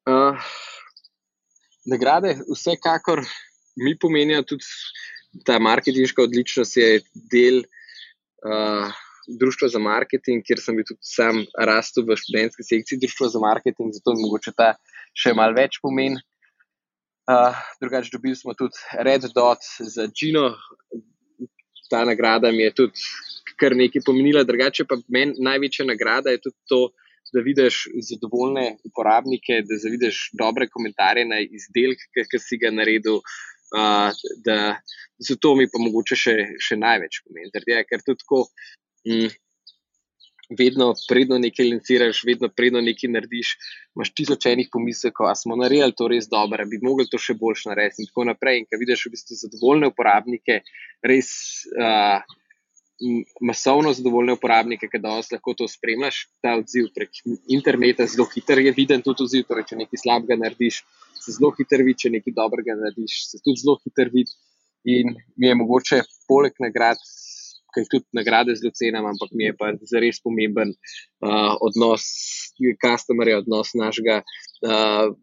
Uh, 0.05 0.37
nagrade, 1.85 2.37
vsekakor 2.53 3.25
mi 3.75 3.97
pomenijo 3.99 4.43
tudi 4.43 4.65
ta 5.45 5.59
marketinška 5.59 6.21
odličnost, 6.21 6.77
je 6.77 7.01
del 7.31 7.57
uh, 7.57 7.82
Društva 9.39 9.69
za 9.71 9.79
marketing, 9.79 10.43
kjer 10.43 10.59
sem 10.59 10.75
bil 10.75 10.85
tudi 10.87 10.99
sam 11.07 11.45
rastel 11.55 12.03
v 12.03 12.17
študentski 12.19 12.65
sekciji 12.67 12.99
Društva 12.99 13.29
za 13.31 13.39
marketing, 13.39 13.93
zato 13.95 14.15
mi 14.15 14.25
mogoče 14.25 14.51
ta 14.57 14.73
še 15.15 15.31
malo 15.37 15.55
več 15.55 15.79
pomeni. 15.83 16.19
Uh, 17.23 17.55
drugače, 17.79 18.11
dobili 18.11 18.35
smo 18.35 18.51
tudi 18.59 18.75
Red 18.99 19.29
Dot 19.31 19.63
za 19.79 20.09
Gino. 20.11 20.49
Ta 21.87 22.03
nagrada 22.03 22.51
mi 22.51 22.65
je 22.65 22.73
tudi 22.81 23.05
kar 23.59 23.77
nekaj 23.79 24.03
pomenila. 24.03 24.43
Drugače 24.43 24.83
pa 24.89 24.99
meni 25.07 25.39
največja 25.39 25.87
nagrada 25.87 26.35
je 26.35 26.43
tudi 26.43 26.59
to, 26.67 26.81
da 27.33 27.41
vidiš 27.41 27.85
zadovoljne 28.09 28.65
uporabnike, 28.89 29.61
da 29.65 29.79
vidiš 29.87 30.33
dobre 30.37 30.67
komentarje 30.69 31.23
na 31.25 31.39
izdelek, 31.39 32.03
ki 32.11 32.43
si 32.43 32.59
ga 32.59 32.75
naredil. 32.75 33.23
Uh, 33.23 33.52
da, 34.45 34.57
zato 35.17 35.55
mi 35.55 35.69
pa 35.71 35.81
mogoče 35.81 36.17
še, 36.19 36.35
še 36.61 36.77
največ 36.79 37.23
pomeni. 37.25 37.51
Tega, 37.53 37.81
ker 37.89 38.03
tudi 38.05 38.21
tako, 38.21 38.43
mm, 39.07 39.31
vedno 40.59 40.91
predno 41.09 41.39
nekaj 41.41 41.69
lanciraš, 41.71 42.21
vedno 42.27 42.49
predno 42.53 42.81
nekaj 42.83 43.09
narediš, 43.15 43.55
imaš 43.95 44.13
tisoč 44.17 44.45
enih 44.51 44.69
pomislekov, 44.73 45.29
a 45.31 45.35
smo 45.39 45.57
naredili 45.59 45.95
to 45.97 46.09
res 46.11 46.29
dobro, 46.29 46.61
da 46.61 46.69
bi 46.69 46.81
mogli 46.83 47.07
to 47.09 47.17
še 47.21 47.37
boljš 47.39 47.67
narediti. 47.71 48.03
In 48.03 48.11
tako 48.11 48.27
naprej. 48.29 48.61
In 48.61 48.69
ko 48.69 48.81
vidiš 48.81 49.07
v 49.07 49.15
bistvu 49.15 49.41
zadovoljne 49.41 49.91
uporabnike, 49.93 50.61
res. 51.09 51.33
Uh, 51.73 52.21
masovno 53.41 53.93
zadovoljne 53.93 54.35
uporabnike, 54.37 54.87
ki 54.91 55.01
danes 55.01 55.31
lahko 55.31 55.53
to 55.57 55.67
spremljaš, 55.67 56.23
ta 56.43 56.55
odziv 56.59 56.91
prek 56.95 57.23
interneta, 57.51 58.05
zelo 58.07 58.27
hiter 58.31 58.61
je 58.63 58.73
viden 58.77 59.03
tudi 59.05 59.25
odziv. 59.25 59.47
Torej, 59.49 59.67
če 59.71 59.79
nekaj 59.81 60.03
slabega 60.03 60.37
narediš, 60.39 60.83
se 61.19 61.35
zelo 61.37 61.51
hiter 61.57 61.83
vidi, 61.83 62.03
če 62.05 62.13
nekaj 62.17 62.35
dobrega 62.37 62.77
narediš, 62.79 63.17
se 63.31 63.41
tudi 63.41 63.63
zelo 63.63 63.79
hiter 63.83 64.11
vidi. 64.13 64.35
In 64.93 65.15
mi 65.39 65.47
je 65.47 65.55
mogoče 65.55 66.01
poleg 66.27 66.57
nagrad, 66.59 66.99
ki 67.73 67.83
jih 67.83 67.91
tudi 67.91 68.19
nagrade 68.19 68.55
zelo 68.59 68.73
cenim, 68.75 69.05
ampak 69.09 69.31
mi 69.33 69.47
je 69.47 69.57
pa 69.57 69.71
zares 69.89 70.19
pomemben 70.23 70.73
uh, 70.75 71.53
odnos 71.63 72.07
customerja, 72.83 73.43
odnos 73.43 73.75
našega. 73.79 74.23
Uh, 74.63 75.13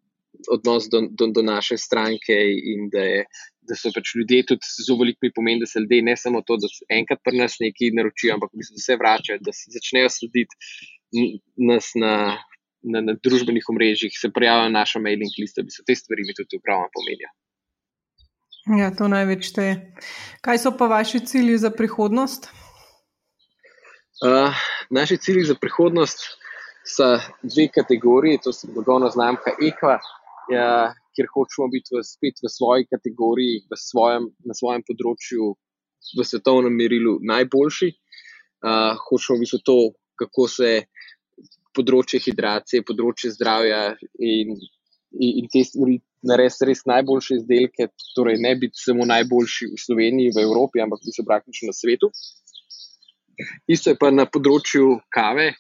Odnos 0.49 0.87
do, 0.89 1.03
do, 1.11 1.27
do 1.35 1.43
naše 1.43 1.77
stranke, 1.77 2.33
in 2.33 2.87
da 2.89 3.03
je 3.03 3.25
da 3.71 3.79
so 3.79 3.93
pač 3.95 4.15
ljudje 4.19 4.45
tudi 4.51 4.71
zelo 4.85 4.99
veliko 5.03 5.31
pomeni, 5.35 5.63
da 5.63 5.69
se 5.71 5.83
ljudje 5.83 6.03
ne 6.11 6.17
samo 6.19 6.43
to, 6.47 6.59
da 6.61 6.69
se 6.69 6.87
enkrat 6.99 7.23
pri 7.25 7.39
nas 7.39 7.59
nekaj 7.63 7.95
naročijo, 7.99 8.37
ampak 8.37 8.55
da 8.59 8.85
se 8.85 8.97
vračajo, 9.01 9.43
da 9.47 9.55
se 9.57 9.75
začnejo 9.77 10.11
slediti 10.11 10.55
nas 11.71 11.93
na, 11.99 12.15
na, 12.83 13.03
na 13.07 13.15
družbenih 13.25 13.67
omrežjih, 13.73 14.15
se 14.15 14.31
prijavijo 14.35 14.69
na 14.71 14.81
našo 14.81 15.03
mailing 15.03 15.39
listo, 15.39 15.63
da 15.63 15.75
so 15.75 15.87
te 15.87 15.97
stvari 15.99 16.27
mi 16.27 16.37
tudi 16.39 16.59
upravno 16.61 16.91
pomenijo. 16.95 17.31
Ja, 18.79 18.91
to 18.95 19.09
največ 19.09 19.53
te 19.57 19.65
je. 19.65 19.77
Kaj 20.45 20.59
so 20.63 20.75
pa 20.77 20.87
vaši 20.91 21.23
cilji 21.27 21.57
za 21.59 21.71
prihodnost? 21.75 22.51
Uh, 24.21 24.53
naši 24.91 25.17
cilji 25.17 25.47
za 25.49 25.57
prihodnost 25.57 26.27
so 26.85 27.17
dve 27.43 27.69
kategoriji, 27.75 28.43
to 28.45 28.53
so 28.53 28.69
blagovna 28.75 29.09
znamka 29.11 29.55
Eka, 29.57 29.99
ja, 30.53 30.93
kjer 31.17 31.29
hočemo 31.35 31.69
biti 31.73 31.97
v, 31.97 32.03
spet 32.07 32.43
v 32.45 32.51
svoji 32.53 32.87
kategoriji, 32.91 33.65
v 33.71 33.79
svojem, 33.79 34.29
na 34.47 34.57
svojem 34.57 34.85
področju, 34.87 35.55
v 36.17 36.27
svetovnem 36.27 36.75
merilu 36.75 37.19
najboljši. 37.27 37.91
Uh, 38.61 38.99
hočemo 39.09 39.41
biti 39.41 39.61
to, 39.65 39.79
kako 40.21 40.47
se 40.49 40.71
področje 41.77 42.21
hidracije, 42.21 42.85
področje 42.85 43.33
zdravja 43.37 43.95
in, 44.19 44.53
in, 45.17 45.31
in 45.41 45.49
te 45.53 45.63
stvari 45.65 46.01
narediti 46.27 46.69
res 46.69 46.85
najboljše 46.89 47.39
izdelke, 47.41 47.89
torej 48.17 48.41
ne 48.45 48.53
biti 48.61 48.77
samo 48.77 49.07
najboljši 49.09 49.71
v 49.73 49.81
Sloveniji, 49.81 50.35
v 50.37 50.45
Evropi, 50.45 50.83
ampak 50.85 51.01
biti 51.07 51.25
praktično 51.27 51.71
na 51.71 51.77
svetu. 51.77 52.11
Isto 53.71 53.95
je 53.95 53.97
pa 54.01 54.11
na 54.13 54.27
področju 54.29 54.99
kave, 55.15 55.55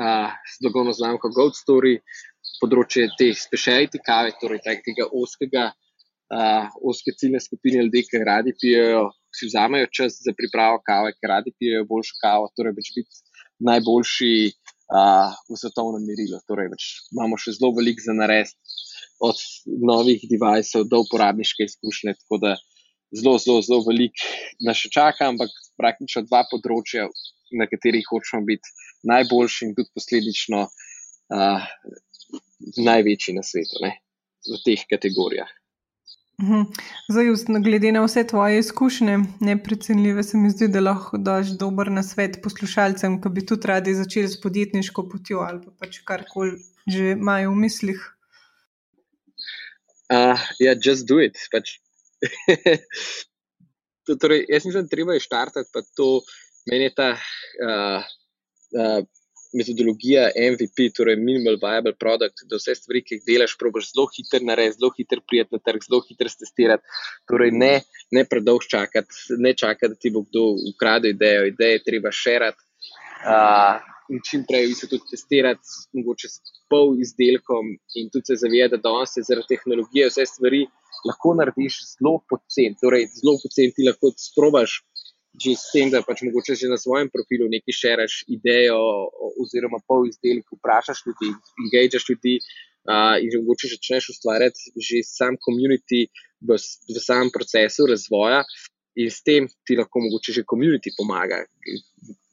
uh, 0.00 0.32
z 0.32 0.64
dogovno 0.64 0.96
znamko 0.96 1.28
Gold 1.36 1.58
Story, 1.58 1.98
področje 2.62 3.08
te 3.18 3.32
speciality 3.36 4.00
kave, 4.06 4.34
torej 4.40 4.62
tega 4.64 5.08
oskega, 5.10 5.70
uh, 6.32 6.70
oske 6.88 7.14
ciljne 7.18 7.42
skupine 7.42 7.82
ljudi, 7.86 8.04
ki 8.08 8.22
radi 8.26 8.54
pijejo, 8.60 9.08
si 9.34 9.48
vzamejo 9.48 9.88
čas 9.92 10.20
za 10.22 10.34
pripravo 10.36 10.80
kave, 10.86 11.14
ki 11.16 11.30
radi 11.30 11.54
pijejo 11.58 11.86
boljšo 11.90 12.18
kavo, 12.22 12.50
torej 12.56 12.76
več 12.78 12.92
biti 12.96 13.22
najboljši 13.68 14.34
uh, 14.48 15.34
v 15.50 15.58
svetovnem 15.58 16.04
merilu. 16.08 16.40
Torej, 16.48 16.70
več 16.72 16.88
imamo 17.14 17.38
še 17.40 17.56
zelo 17.58 17.72
veliko 17.78 18.04
za 18.04 18.16
narediti, 18.16 18.58
od 19.22 19.38
novih 19.86 20.22
devajsov 20.30 20.88
do 20.90 21.02
uporabniške 21.04 21.66
izkušnje. 21.68 22.16
Tako 22.24 22.38
da 22.42 22.56
zelo, 23.14 23.36
zelo, 23.38 23.60
zelo 23.62 23.84
veliko 23.86 24.26
nas 24.66 24.80
še 24.82 24.90
čaka, 24.94 25.30
ampak 25.30 25.52
praktično 25.78 26.24
dva 26.26 26.42
področja, 26.50 27.06
na 27.52 27.68
katerih 27.68 28.06
hočemo 28.08 28.46
biti 28.48 28.72
najboljši 29.08 29.68
in 29.68 29.76
tudi 29.76 29.92
posledično. 29.94 30.64
Uh, 31.32 31.64
največji 32.76 33.34
na 33.36 33.42
svetu, 33.46 33.82
ne, 33.84 33.96
v 34.48 34.60
teh 34.64 34.86
kategorijah. 34.90 35.50
Mhm. 36.42 36.62
Zdaj, 37.08 37.26
glede 37.62 37.92
na 37.92 38.02
vse 38.04 38.24
tvoje 38.26 38.58
izkušnje, 38.58 39.18
neprecenljive 39.40 40.22
se 40.22 40.36
mi 40.36 40.50
zdi, 40.50 40.68
da 40.68 40.80
lahko 40.80 41.18
daš 41.18 41.52
dober 41.60 41.90
na 41.92 42.02
svet 42.02 42.40
poslušalcem, 42.42 43.20
ki 43.22 43.28
bi 43.28 43.46
tudi 43.46 43.68
radi 43.68 43.94
začeli 43.94 44.28
s 44.28 44.40
podjetniško 44.40 45.08
potjo 45.08 45.44
ali 45.46 45.60
pa 45.64 45.70
pač 45.78 46.00
karkoli 46.04 46.58
že 46.86 47.12
imajo 47.14 47.52
v 47.52 47.62
mislih. 47.62 48.00
Uh, 50.10 50.40
ja, 50.58 50.74
just 50.74 51.06
do 51.06 51.20
it. 51.22 51.38
Pač. 51.52 51.78
to, 54.06 54.16
torej, 54.18 54.44
jaz 54.50 54.66
mislim, 54.66 54.82
da 54.82 54.90
treba 54.90 55.14
je 55.14 55.24
štartati, 55.24 55.70
pa 55.72 55.80
to 55.96 56.20
meni 56.70 56.90
je 56.90 56.94
ta. 56.94 57.10
Uh, 57.62 58.02
uh, 58.74 59.00
metodologija 59.58 60.28
MVP, 60.52 60.88
torej 60.96 61.16
Minimal 61.16 61.58
Viable 61.62 61.94
Product, 62.00 62.44
da 62.50 62.58
vse 62.60 62.74
stvari, 62.78 63.02
ki 63.04 63.18
jih 63.18 63.24
delaš, 63.26 63.56
probiš 63.60 63.92
zelo 63.92 64.06
hitro 64.14 64.40
narediti, 64.48 64.78
zelo 64.80 64.92
hitro 64.96 65.20
prijeti 65.28 65.56
na 65.56 65.62
trg, 65.66 65.86
zelo 65.88 66.02
hitro 66.08 66.32
testirati. 66.40 67.00
Torej, 67.30 67.54
ne, 67.62 67.72
ne 68.16 68.26
predolgo 68.28 68.68
čakati, 68.74 69.38
ne 69.38 69.54
čakati, 69.54 69.92
da 69.94 70.00
ti 70.00 70.12
bo 70.14 70.24
kdo 70.28 70.44
ukradel 70.72 71.14
idejo, 71.16 71.48
ideje 71.52 71.82
treba 71.86 72.12
širiti. 72.22 72.68
Uh, 73.22 73.78
in 74.10 74.20
čim 74.28 74.44
prej 74.48 74.74
se 74.74 74.88
tudi 74.90 75.10
testirati, 75.10 75.76
mogoče 75.96 76.28
s 76.28 76.40
pol 76.70 76.96
izdelkom, 77.04 77.74
in 77.98 78.10
tudi 78.12 78.32
se 78.32 78.40
zavedati, 78.42 78.80
da 78.80 78.88
danes 78.88 79.14
zaradi 79.28 79.54
tehnologije 79.54 80.08
vse 80.10 80.26
stvari 80.26 80.64
lahko 81.08 81.34
narediš 81.38 81.78
zelo 81.92 82.18
poceni. 82.30 82.76
Torej, 82.80 83.08
zelo 83.20 83.36
poceni 83.42 83.74
ti 83.76 83.86
lahko 83.88 84.12
sprobaš 84.28 84.80
že 85.32 85.56
s 85.56 85.72
tem, 85.72 85.88
da 85.88 86.02
pač 86.04 86.22
mogoče 86.26 86.54
že 86.60 86.68
na 86.68 86.76
svojem 86.76 87.08
profilu 87.08 87.48
nekaj 87.48 87.72
šeraš 87.72 88.24
idejo 88.28 88.76
oziroma 89.40 89.80
pol 89.88 90.04
izdelek, 90.08 90.44
vprašaš 90.52 91.06
ljudi, 91.06 91.30
engageaš 91.64 92.04
ljudi 92.10 92.34
uh, 92.36 93.16
in 93.22 93.32
že 93.32 93.40
mogoče 93.40 93.72
začneš 93.72 94.10
ustvarjati 94.12 94.76
že 94.76 95.00
sam 95.08 95.40
komunity 95.40 96.04
v, 96.44 96.58
v 96.94 96.98
samem 97.00 97.32
procesu 97.32 97.88
razvoja 97.88 98.44
in 98.96 99.08
s 99.08 99.24
tem 99.24 99.48
ti 99.64 99.78
lahko 99.80 100.04
mogoče 100.04 100.36
že 100.36 100.48
komunity 100.52 100.92
pomaga. 100.98 101.44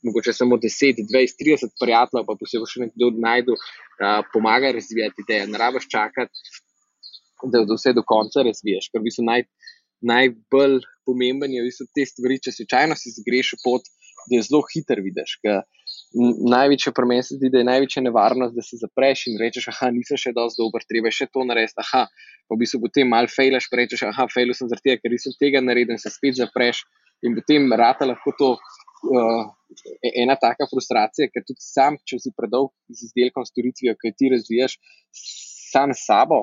Mogoče 0.04 0.34
samo 0.34 0.56
10, 0.56 1.00
20, 1.08 1.40
30 1.40 1.76
prijateljev, 1.80 2.24
pa 2.28 2.36
posebej 2.40 2.68
še 2.72 2.84
nekdo 2.88 3.12
najdu, 3.16 3.56
uh, 3.56 4.24
pomaga 4.34 4.72
razvijati 4.76 5.24
ideje. 5.24 5.48
Ne 5.48 5.60
rabiš 5.60 5.88
čakati, 5.92 6.36
da, 7.48 7.64
da 7.68 7.76
vse 7.76 7.94
do 7.96 8.04
konca 8.08 8.44
razviješ, 8.48 8.90
ker 8.92 9.04
bi 9.04 9.12
se 9.12 9.24
naj, 9.24 9.44
najbolj 10.02 10.80
pomemben 11.06 11.54
je, 11.54 11.64
da 11.66 11.88
te 11.96 12.06
stvari, 12.08 12.40
če 12.44 12.54
slučajno 12.60 12.98
si 13.00 13.14
zgreš 13.18 13.56
pot, 13.64 13.88
da 14.30 14.38
je 14.38 14.46
zelo 14.48 14.62
hiter 14.70 15.02
vidiš. 15.04 15.38
Največja 16.50 16.94
premen 16.96 17.22
se 17.26 17.38
zdi, 17.38 17.52
da 17.54 17.62
je 17.62 17.68
največja 17.70 18.04
nevarnost, 18.06 18.56
da 18.58 18.66
se 18.66 18.80
zapreš 18.82 19.28
in 19.32 19.38
rečeš, 19.42 19.70
ah, 19.74 19.90
nisem 19.94 20.20
še 20.20 20.34
dovolj 20.36 20.58
dober, 20.60 20.86
treba 20.90 21.12
še 21.14 21.30
to 21.34 21.46
narediti. 21.48 21.78
Aha, 21.84 22.06
pa 22.50 22.58
bi 22.60 22.68
se 22.70 22.82
potem 22.82 23.10
mal 23.10 23.30
fejlaš, 23.32 23.70
rečeš, 23.82 24.08
ah, 24.10 24.26
fejlil 24.34 24.58
sem 24.58 24.72
zaradi 24.72 24.90
tega, 24.90 25.04
ker 25.04 25.16
nisem 25.16 25.38
tega 25.42 25.64
naredil, 25.66 25.98
se 26.02 26.12
spet 26.14 26.40
zapreš 26.42 26.84
in 27.26 27.38
potem 27.38 27.72
rata 27.74 28.10
lahko 28.10 28.36
to. 28.40 28.54
Uh, 29.00 29.48
ena 30.18 30.36
taka 30.36 30.66
frustracija, 30.68 31.30
ker 31.32 31.46
tudi 31.48 31.64
sam, 31.64 31.96
če 32.04 32.18
si 32.20 32.32
predolg 32.36 32.74
z 32.92 33.06
izdelkom, 33.08 33.46
storitvijo, 33.48 33.94
ki 34.02 34.12
ti 34.18 34.32
razvijaš, 34.34 34.76
sam 35.72 35.94
s 35.94 36.06
sabo, 36.10 36.40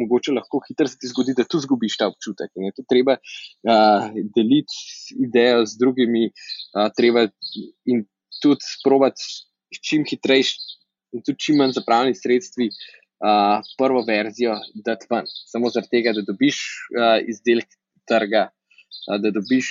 mogoče 0.00 0.34
lahko 0.36 0.60
hitro 0.66 0.88
se 0.88 0.98
ti 1.00 1.10
zgodi, 1.10 1.34
da 1.36 1.44
tu 1.48 1.60
zgubiš 1.62 1.96
ta 2.00 2.08
občutek. 2.10 2.50
In 2.56 2.68
je 2.68 2.74
to 2.76 2.84
treba 2.88 3.16
uh, 3.18 4.08
deliti 4.36 4.76
idejo 5.26 5.66
z 5.66 5.78
drugimi, 5.80 6.24
uh, 6.28 6.88
treba 6.96 7.26
in 7.90 8.04
tudi 8.42 8.66
sprobati 8.66 9.22
čim 9.82 10.04
hitrejši 10.08 10.58
in 11.16 11.24
tudi 11.24 11.38
čim 11.46 11.62
manj 11.62 11.78
zapravljenih 11.78 12.18
sredstvi. 12.20 12.70
Uh, 13.22 13.62
prvo 13.78 14.00
verzijo 14.02 14.56
dati 14.86 15.06
ven, 15.10 15.28
samo 15.46 15.70
zaradi 15.70 15.92
tega, 15.92 16.10
da 16.16 16.24
dobiš 16.26 16.56
uh, 16.98 17.20
izdelek 17.30 17.68
trga, 18.10 18.48
uh, 18.50 19.18
da 19.22 19.30
dobiš 19.30 19.68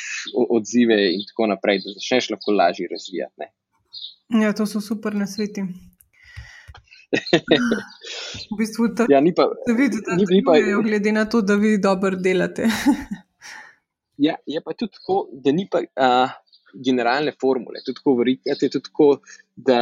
odzive, 0.56 1.02
in 1.18 1.26
tako 1.28 1.50
naprej, 1.52 1.82
da 1.84 1.92
začneš 1.98 2.30
lahko 2.32 2.56
lažje 2.56 2.88
razvijati. 2.94 3.44
Ne. 3.44 3.50
Ja, 4.46 4.54
to 4.56 4.64
so 4.64 4.80
super 4.80 5.20
nasveti 5.20 5.66
v 8.52 8.58
bistvu 8.60 8.92
ta, 8.96 9.06
ja, 9.12 9.20
ni 9.24 9.34
pa, 9.36 9.50
da 9.68 9.74
vidite, 9.76 10.06
da 10.08 10.16
ni, 10.16 10.26
ni 10.30 10.44
pa, 10.46 10.56
glede 10.84 11.12
na 11.12 11.26
to, 11.30 11.42
da 11.42 11.56
vi 11.60 11.76
dobro 11.82 12.16
delate. 12.16 12.70
ja, 14.28 14.38
je 14.46 14.62
pa 14.64 14.76
tudi 14.78 14.96
tako, 15.00 15.26
da 15.44 15.52
ni 15.52 15.68
pa 15.72 15.84
uh, 15.84 16.32
generalne 16.86 17.34
formule. 17.42 17.84
Tudi 17.86 18.00
tako 18.00 18.16
verjete, 18.22 18.70
tudi 18.70 18.88
tako, 18.88 19.10
da 19.56 19.82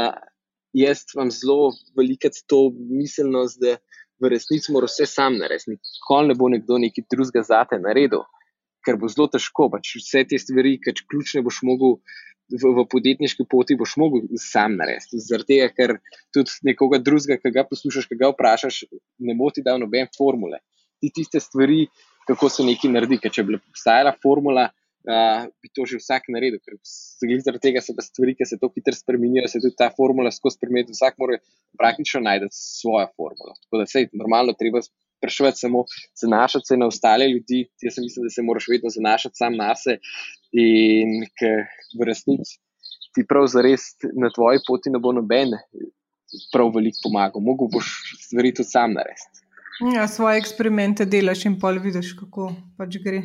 jaz 0.73 1.05
vam 1.15 1.31
zelo 1.31 1.73
veliko 1.97 2.31
to 2.47 2.61
miselnost, 2.89 3.61
da 3.61 3.77
v 4.19 4.33
resnici 4.33 4.73
mora 4.73 4.89
vse 4.89 5.07
sam 5.07 5.37
narediti. 5.39 5.77
Nikoli 5.77 6.31
ne 6.31 6.35
bo 6.35 6.49
nekdo 6.51 6.77
nekaj 6.81 7.07
drugega 7.11 7.45
zate 7.47 7.79
naredil, 7.79 8.25
ker 8.85 8.97
bo 8.99 9.09
zelo 9.11 9.29
težko. 9.31 9.69
Pač 9.73 9.95
vse 10.01 10.25
te 10.29 10.39
stvari, 10.41 10.77
ki 10.83 10.97
ključne 11.05 11.43
boš 11.45 11.61
mogel 11.67 11.99
v, 12.49 12.71
v 12.77 12.85
podjetniški 12.89 13.45
poti 13.49 13.77
boš 13.79 13.95
mogel 14.01 14.25
sam 14.41 14.77
narediti. 14.79 15.21
Zaradi 15.23 15.55
tega, 15.55 15.69
ker 15.75 15.95
tudi 16.35 16.71
nekoga 16.71 16.99
drugega, 17.03 17.39
ki 17.41 17.53
ga 17.55 17.65
poslušaš, 17.69 18.09
ki 18.09 18.17
ga 18.19 18.31
vprašaš, 18.33 18.83
ne 19.25 19.35
bo 19.38 19.51
ti 19.53 19.63
dal 19.65 19.79
noben 19.81 20.09
formule. 20.17 20.62
Ti 20.99 21.12
tiste 21.15 21.41
stvari, 21.43 21.85
kako 22.27 22.49
se 22.51 22.65
nekaj 22.67 22.93
naredi. 22.93 23.19
Ker 23.21 23.33
če 23.33 23.45
bi 23.47 23.57
obstajala 23.59 24.15
formula, 24.23 24.67
uh, 25.07 25.45
bi 25.62 25.71
to 25.75 25.85
že 25.89 26.01
vsak 26.01 26.29
naredil. 26.33 26.62
Ker 26.65 26.79
zaradi 26.81 27.63
tega 27.69 27.83
se 27.85 27.95
stvari, 28.05 28.35
ki 28.38 28.47
se 28.49 28.59
tako 28.59 28.73
hitro 28.77 28.95
spremenijo, 28.97 29.47
se 29.47 29.62
tudi 29.63 29.77
ta 29.77 29.91
formula 29.95 30.33
skozi 30.33 30.59
spremeniti. 30.59 30.97
Vsak 30.97 31.19
mora 31.21 31.39
praktično 31.79 32.23
najti 32.25 32.49
svojo 32.55 33.07
formulo. 33.15 33.55
Tako 33.65 33.83
da 33.83 33.89
se 33.89 34.05
je 34.05 34.12
normalno 34.13 34.57
treba 34.57 34.81
sprašovati, 35.19 35.63
samo 35.65 35.84
zanašati 36.21 36.71
se 36.71 36.77
na 36.77 36.88
ostale 36.88 37.27
ljudi. 37.27 37.67
Jaz 37.86 37.99
mislim, 38.05 38.25
da 38.25 38.34
se 38.34 38.41
moraš 38.41 38.71
vedno 38.71 38.89
zanašati 38.97 39.39
sam 39.41 39.60
na 39.60 39.75
sebe 39.75 39.99
in 40.51 41.21
ker 41.38 41.67
v 41.99 42.10
resnici 42.10 42.58
ti 43.13 43.25
prav 43.27 43.47
zares 43.47 43.82
na 44.21 44.29
tvoji 44.36 44.60
poti 44.67 44.89
ne 44.89 44.99
bo 44.99 45.12
noben 45.12 45.53
prav 46.53 46.71
veliko 46.75 47.03
pomagal, 47.03 47.41
mogo 47.41 47.67
boš 47.73 47.88
stvari 48.25 48.53
tudi 48.53 48.69
sam 48.69 48.93
narediti. 48.93 49.45
Ja, 49.95 50.08
svoje 50.08 50.38
eksperimente 50.38 51.05
delaš 51.05 51.45
in 51.47 51.55
pol 51.60 51.79
vidiš, 51.84 52.12
kako 52.19 52.51
pač 52.77 52.97
gre. 53.03 53.21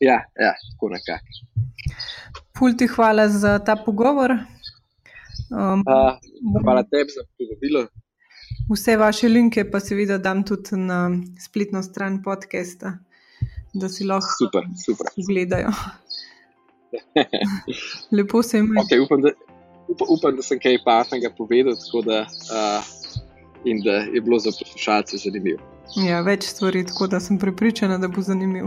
Ja, 0.00 0.18
ja 0.36 0.52
tako 0.72 0.92
nekako. 0.92 1.38
Pulti, 2.58 2.86
hvala 2.86 3.28
za 3.28 3.58
ta 3.58 3.76
pogovor. 3.76 4.36
Um, 5.50 5.82
uh, 5.88 6.18
hvala 6.62 6.84
tebi 6.84 7.16
za 7.16 7.24
povabilo. 7.38 7.86
Vse 8.70 8.96
vaše 8.96 9.28
linke 9.28 9.70
pa 9.70 9.80
seveda 9.80 10.18
dam 10.18 10.42
tudi 10.44 10.76
na 10.76 11.10
spletno 11.40 11.82
stran 11.82 12.22
podcasta, 12.22 12.98
da 13.74 13.88
si 13.88 14.04
lahko 14.04 14.32
super, 14.38 14.64
super. 14.86 15.06
gledajo. 15.28 15.70
Lepo 18.16 18.42
se 18.42 18.56
jim 18.56 18.74
okay, 18.78 19.04
upam, 19.04 19.22
da, 19.22 19.30
up, 19.88 20.02
upam, 20.08 20.36
da 20.36 20.42
sem 20.42 20.58
kaj 20.58 20.78
pametnega 20.84 21.30
povedal, 21.38 21.74
da, 22.06 22.20
uh, 22.26 22.84
in 23.64 23.82
da 23.84 24.00
je 24.14 24.20
bilo 24.20 24.38
za 24.38 24.50
poslušalce 24.58 25.16
zanimivo. 25.16 25.62
Ja, 26.06 26.20
več 26.20 26.48
stvari, 26.50 26.86
tako 26.86 27.06
da 27.06 27.20
sem 27.20 27.38
prepričana, 27.38 27.98
da 27.98 28.08
bo 28.08 28.22
zanimiv. 28.22 28.64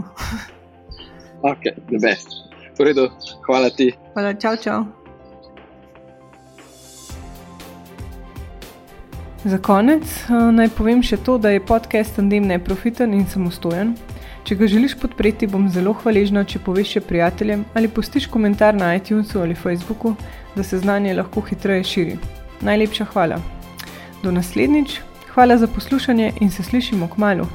ok, 1.52 1.68
the 1.92 2.00
best. 2.00 2.40
Redu, 2.80 3.10
hvala 3.44 3.68
ti. 3.70 3.92
Hvala, 4.14 4.32
čau, 4.40 4.56
čau. 4.56 4.99
Za 9.44 9.56
konec 9.58 10.04
naj 10.28 10.68
povem 10.76 11.00
še 11.00 11.16
to, 11.24 11.38
da 11.40 11.48
je 11.54 11.62
podcast 11.64 12.12
Tandem 12.18 12.44
neprofiten 12.44 13.14
in 13.16 13.22
samostojen. 13.24 13.94
Če 14.44 14.56
ga 14.60 14.68
želiš 14.68 14.98
podpreti, 15.00 15.48
bom 15.48 15.64
zelo 15.72 15.94
hvaležna, 16.02 16.42
če 16.44 16.60
poveš 16.64 16.96
še 16.96 17.02
prijateljem 17.08 17.64
ali 17.72 17.88
postiš 17.88 18.26
komentar 18.28 18.76
na 18.76 18.92
iTunesu 18.98 19.40
ali 19.40 19.56
Facebooku, 19.56 20.12
da 20.56 20.64
se 20.64 20.82
znanje 20.84 21.16
lahko 21.16 21.40
hitreje 21.48 21.88
širi. 21.88 22.18
Najlepša 22.60 23.08
hvala. 23.14 23.40
Do 24.20 24.32
naslednjič, 24.36 25.00
hvala 25.32 25.56
za 25.56 25.72
poslušanje 25.72 26.34
in 26.40 26.52
se 26.52 26.62
slišimo 26.62 27.08
k 27.08 27.24
malu. 27.24 27.48